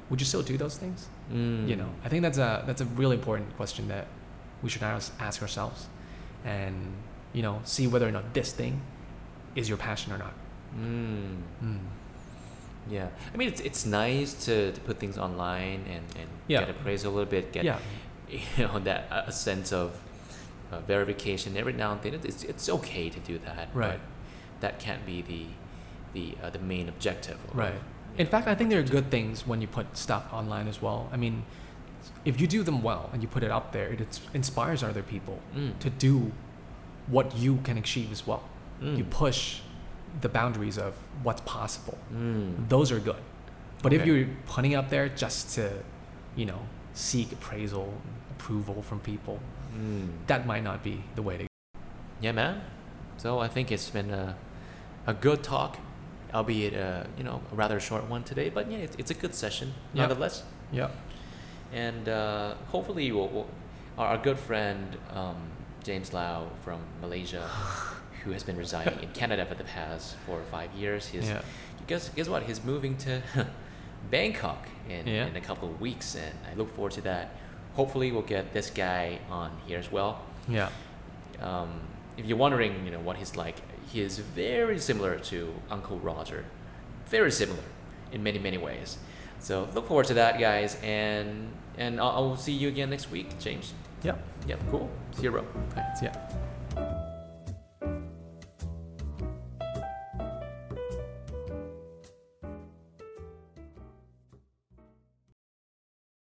Would 0.10 0.20
you 0.20 0.26
still 0.26 0.42
do 0.44 0.58
those 0.58 0.78
things? 0.78 1.08
Mm. 1.32 1.68
You 1.70 1.76
know, 1.78 1.90
I 2.04 2.10
think 2.10 2.22
that's 2.24 2.38
a 2.38 2.64
that's 2.68 2.82
a 2.82 2.86
really 3.00 3.16
important 3.16 3.56
question 3.56 3.88
that 3.88 4.08
we 4.62 4.70
should 4.70 4.84
ask, 4.84 5.14
ask 5.20 5.42
ourselves, 5.42 5.88
and 6.44 6.76
you 7.34 7.42
know, 7.42 7.62
see 7.64 7.88
whether 7.88 8.08
or 8.08 8.12
not 8.12 8.34
this 8.34 8.52
thing 8.52 8.82
is 9.56 9.70
your 9.70 9.78
passion 9.78 10.12
or 10.12 10.18
not. 10.18 10.34
Mm. 10.78 11.38
Mm. 11.64 11.80
Yeah. 12.90 13.08
I 13.34 13.38
mean, 13.38 13.48
it's 13.48 13.62
it's 13.62 13.86
nice 13.86 14.34
to, 14.46 14.74
to 14.74 14.82
put 14.82 15.00
things 15.00 15.18
online 15.18 15.82
and, 15.88 16.04
and 16.20 16.30
Yeah. 16.48 16.62
get 16.62 16.70
appraised 16.72 17.06
a 17.06 17.10
little 17.10 17.30
bit, 17.30 17.54
get 17.54 17.64
Yeah, 17.64 17.80
you 18.30 18.68
know 18.68 18.80
that 18.80 19.08
a 19.12 19.30
a 19.30 19.32
sense 19.32 19.72
of 19.72 19.98
uh, 20.72 20.80
verification 20.80 21.58
every 21.58 21.74
now 21.74 21.92
and 21.94 22.02
then. 22.02 22.14
It's 22.24 22.44
it's 22.44 22.70
okay 22.70 23.10
to 23.10 23.20
do 23.20 23.38
that. 23.40 23.74
but 23.74 23.80
Right. 23.80 24.00
that 24.62 24.80
can't 24.80 25.06
be 25.06 25.22
the 25.22 25.46
the 26.14 26.36
uh, 26.44 26.50
the 26.50 26.60
main 26.60 26.90
objective. 26.90 27.38
of- 27.50 27.56
right. 27.56 27.82
In 28.18 28.28
fact, 28.28 28.46
I 28.48 28.56
think 28.56 28.70
there 28.70 28.80
are 28.80 28.84
good 28.98 29.10
things 29.10 29.48
when 29.48 29.62
you 29.62 29.68
put 29.68 29.96
stuff 29.98 30.24
online 30.34 30.68
as 30.68 30.82
well. 30.82 31.10
I 31.14 31.18
mean, 31.18 31.44
if 32.26 32.42
you 32.42 32.48
do 32.48 32.62
them 32.64 32.82
well 32.84 33.10
and 33.14 33.22
you 33.24 33.28
put 33.30 33.44
it 33.44 33.52
up 33.52 33.72
there, 33.72 33.88
it 33.94 34.20
inspires 34.34 34.84
other 34.84 35.02
people 35.04 35.40
Mm. 35.56 35.80
to 35.80 35.90
do 35.90 36.32
what 37.08 37.36
you 37.38 37.58
can 37.64 37.78
achieve 37.78 38.12
as 38.12 38.28
well. 38.28 38.44
Mm. 38.82 38.98
You 38.98 39.04
push 39.06 39.62
the 40.20 40.28
boundaries 40.30 40.78
of 40.78 40.94
what's 41.24 41.42
possible. 41.46 41.98
Mm. 42.14 42.68
Those 42.68 42.92
are 42.92 43.00
good. 43.00 43.22
But 43.82 43.94
if 43.94 44.06
you're 44.06 44.28
putting 44.46 44.76
up 44.76 44.90
there 44.90 45.08
just 45.10 45.56
to, 45.56 45.72
you 46.36 46.46
know, 46.46 46.60
seek 46.94 47.32
appraisal, 47.32 47.94
approval 48.32 48.82
from 48.82 49.00
people, 49.00 49.40
Mm. 49.78 50.10
that 50.28 50.46
might 50.46 50.64
not 50.64 50.84
be 50.84 51.04
the 51.16 51.22
way 51.22 51.38
to 51.38 51.44
go. 51.44 51.80
Yeah, 52.22 52.32
man. 52.34 52.62
So 53.18 53.40
I 53.40 53.48
think 53.48 53.72
it's 53.72 53.90
been 53.90 54.10
a, 54.12 54.36
a 55.08 55.14
good 55.14 55.44
talk, 55.44 55.78
albeit 56.34 56.74
a 56.74 57.08
you 57.18 57.24
know 57.24 57.42
a 57.52 57.56
rather 57.56 57.80
short 57.80 58.10
one 58.10 58.24
today. 58.24 58.50
But 58.50 58.70
yeah, 58.72 58.80
it's, 58.80 58.96
it's 58.98 59.12
a 59.12 59.16
good 59.16 59.34
session 59.36 59.74
Yeah. 59.94 60.02
nonetheless. 60.08 60.44
Yep. 60.72 60.92
And 61.74 62.10
uh, 62.10 62.56
hopefully, 62.68 63.12
we'll, 63.12 63.30
we'll, 63.30 63.48
our, 63.98 64.08
our 64.08 64.18
good 64.18 64.38
friend 64.40 64.98
um, 65.14 65.38
James 65.84 66.12
Lau 66.14 66.48
from 66.64 66.80
Malaysia, 67.02 67.48
who 68.24 68.32
has 68.32 68.44
been 68.44 68.58
residing 68.58 69.00
in 69.02 69.10
Canada 69.14 69.46
for 69.46 69.56
the 69.56 69.64
past 69.64 70.16
four 70.26 70.38
or 70.40 70.44
five 70.46 70.72
years, 70.74 71.08
he's 71.08 71.28
Yeah. 71.30 71.42
guess 71.88 72.10
guess 72.10 72.28
what? 72.28 72.44
He's 72.44 72.64
moving 72.64 72.98
to 72.98 73.22
Bangkok 74.10 74.68
in, 74.90 75.08
Yeah. 75.08 75.28
in 75.28 75.36
a 75.36 75.42
couple 75.42 75.70
of 75.70 75.80
weeks, 75.80 76.16
and 76.16 76.36
I 76.52 76.56
look 76.56 76.74
forward 76.76 76.92
to 76.94 77.02
that. 77.02 77.36
Hopefully, 77.76 78.12
we'll 78.12 78.22
get 78.22 78.54
this 78.54 78.70
guy 78.70 79.20
on 79.30 79.52
here 79.66 79.80
as 79.80 79.92
well. 79.92 80.22
Yeah. 80.48 80.70
Um, 81.42 81.82
if 82.18 82.26
you're 82.26 82.38
wondering, 82.38 82.86
you 82.86 82.92
know 82.92 83.00
what 83.00 83.18
he's 83.18 83.36
like, 83.36 83.58
he 83.88 84.02
is 84.02 84.20
very 84.20 84.80
similar 84.80 85.18
to 85.20 85.54
Uncle 85.70 85.98
Roger, 86.00 86.46
very 87.08 87.32
similar 87.32 87.64
in 88.12 88.24
many 88.24 88.40
many 88.40 88.58
ways. 88.58 88.98
So 89.40 89.68
look 89.74 89.88
forward 89.88 90.06
to 90.08 90.14
that, 90.16 90.40
guys, 90.40 90.78
and 90.84 91.50
and 91.78 92.00
I'll, 92.00 92.10
I'll 92.10 92.38
see 92.38 92.54
you 92.54 92.68
again 92.68 92.90
next 92.90 93.10
week, 93.12 93.40
James. 93.40 93.74
Yep. 94.04 94.20
Yep, 94.48 94.60
cool. 94.70 94.90
See 95.14 95.24
you, 95.24 95.32
bro. 95.32 95.46
Yeah. 96.02 96.16